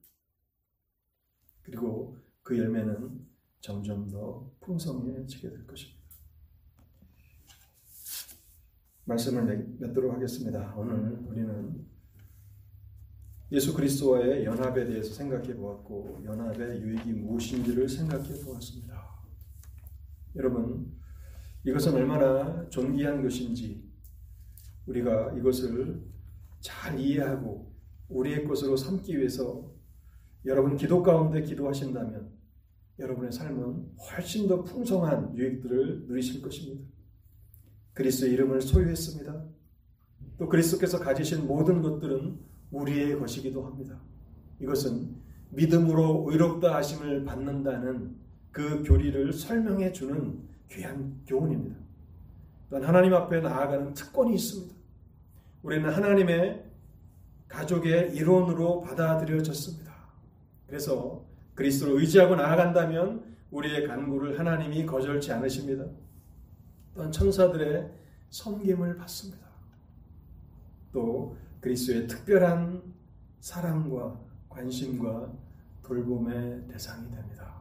[1.62, 3.20] 그리고 그 열매는
[3.60, 5.99] 점점 더 풍성해지게 될 것입니다.
[9.10, 10.72] 말씀을 맺도록 하겠습니다.
[10.76, 11.84] 오늘 우리는
[13.52, 19.20] 예수 그리스도와의 연합에 대해서 생각해 보았고 연합의 유익이 무엇인지를 생각해 보았습니다.
[20.36, 20.92] 여러분
[21.64, 23.84] 이것은 얼마나 존귀한 것인지
[24.86, 26.02] 우리가 이것을
[26.60, 27.74] 잘 이해하고
[28.08, 29.72] 우리의 것으로 삼기 위해서
[30.44, 32.30] 여러분 기도 가운데 기도하신다면
[32.98, 36.99] 여러분의 삶은 훨씬 더 풍성한 유익들을 누리실 것입니다.
[37.94, 39.44] 그리스도의 이름을 소유했습니다.
[40.38, 42.38] 또 그리스도께서 가지신 모든 것들은
[42.70, 44.00] 우리의 것이기도 합니다.
[44.60, 45.14] 이것은
[45.50, 48.16] 믿음으로 의롭다 하심을 받는다는
[48.52, 51.76] 그 교리를 설명해 주는 귀한 교훈입니다.
[52.68, 54.74] 또한 하나님 앞에 나아가는 특권이 있습니다.
[55.62, 56.64] 우리는 하나님의
[57.48, 59.92] 가족의 일원으로 받아들여졌습니다.
[60.66, 61.24] 그래서
[61.54, 65.84] 그리스도를 의지하고 나아간다면 우리의 간구를 하나님이 거절치 않으십니다.
[67.00, 67.90] 또한 천사들의
[68.28, 69.46] 섬김을 받습니다.
[70.92, 72.82] 또 그리스도의 특별한
[73.40, 74.20] 사랑과
[74.50, 75.32] 관심과
[75.82, 77.54] 돌봄의 대상이 됩니다.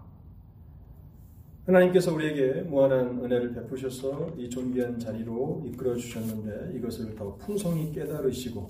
[1.66, 8.68] 하나님께서 우리에게 무한한 은혜를 베푸셔서 이 존귀한 자리로 이끌어 주셨는데 이것을 더 풍성히 깨달으시고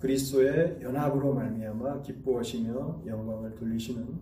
[0.00, 4.20] 그리스도의 연합으로 말미암아 기뻐하시며 영광을 돌리시는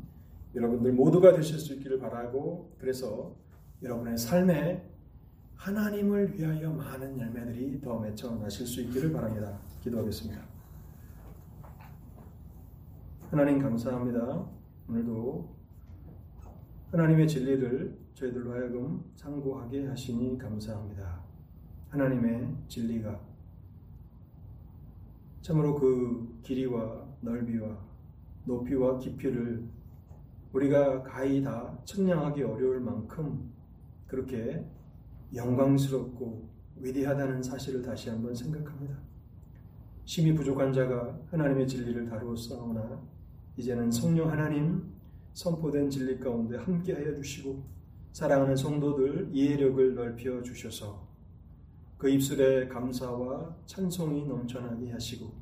[0.54, 3.34] 여러분들 모두가 되실 수 있기를 바라고 그래서
[3.82, 4.97] 여러분의 삶에
[5.58, 9.58] 하나님을 위하여 많은 열매들이 더 맺혀 나실 수 있기를 바랍니다.
[9.82, 10.40] 기도하겠습니다.
[13.30, 14.48] 하나님 감사합니다.
[14.88, 15.56] 오늘도
[16.92, 21.22] 하나님의 진리를 저희들로 하여금 상고하게 하시니 감사합니다.
[21.90, 23.20] 하나님의 진리가
[25.42, 27.76] 참으로 그 길이와 넓이와
[28.44, 29.68] 높이와 깊이를
[30.52, 33.52] 우리가 가히 다 측량하기 어려울 만큼
[34.06, 34.64] 그렇게
[35.34, 38.96] 영광스럽고 위대하다는 사실을 다시 한번 생각합니다.
[40.04, 43.02] 심히 부족한 자가 하나님의 진리를 다루었사오나
[43.56, 44.82] 이제는 성령 하나님
[45.34, 47.62] 선포된 진리 가운데 함께하여 주시고
[48.12, 51.06] 사랑하는 성도들 이해력을 넓혀 주셔서
[51.98, 55.32] 그 입술에 감사와 찬송이 넘쳐나게 하시고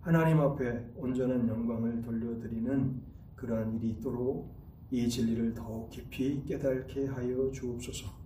[0.00, 3.00] 하나님 앞에 온전한 영광을 돌려드리는
[3.36, 4.54] 그러한 일이 있도록
[4.90, 8.17] 이 진리를 더욱 깊이 깨닫게 하여 주옵소서.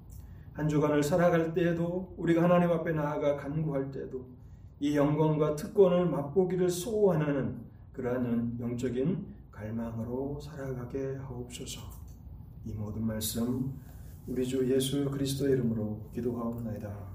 [0.53, 4.27] 한 주간을 살아갈 때에도 우리가 하나님 앞에 나아가 간구할 때도
[4.81, 7.61] 이 영광과 특권을 맛보기를 소원하는
[7.93, 11.81] 그러한 영적인 갈망으로 살아가게 하옵소서.
[12.67, 13.73] 이 모든 말씀
[14.27, 17.12] 우리 주 예수 그리스도의 이름으로 기도하옵나이다.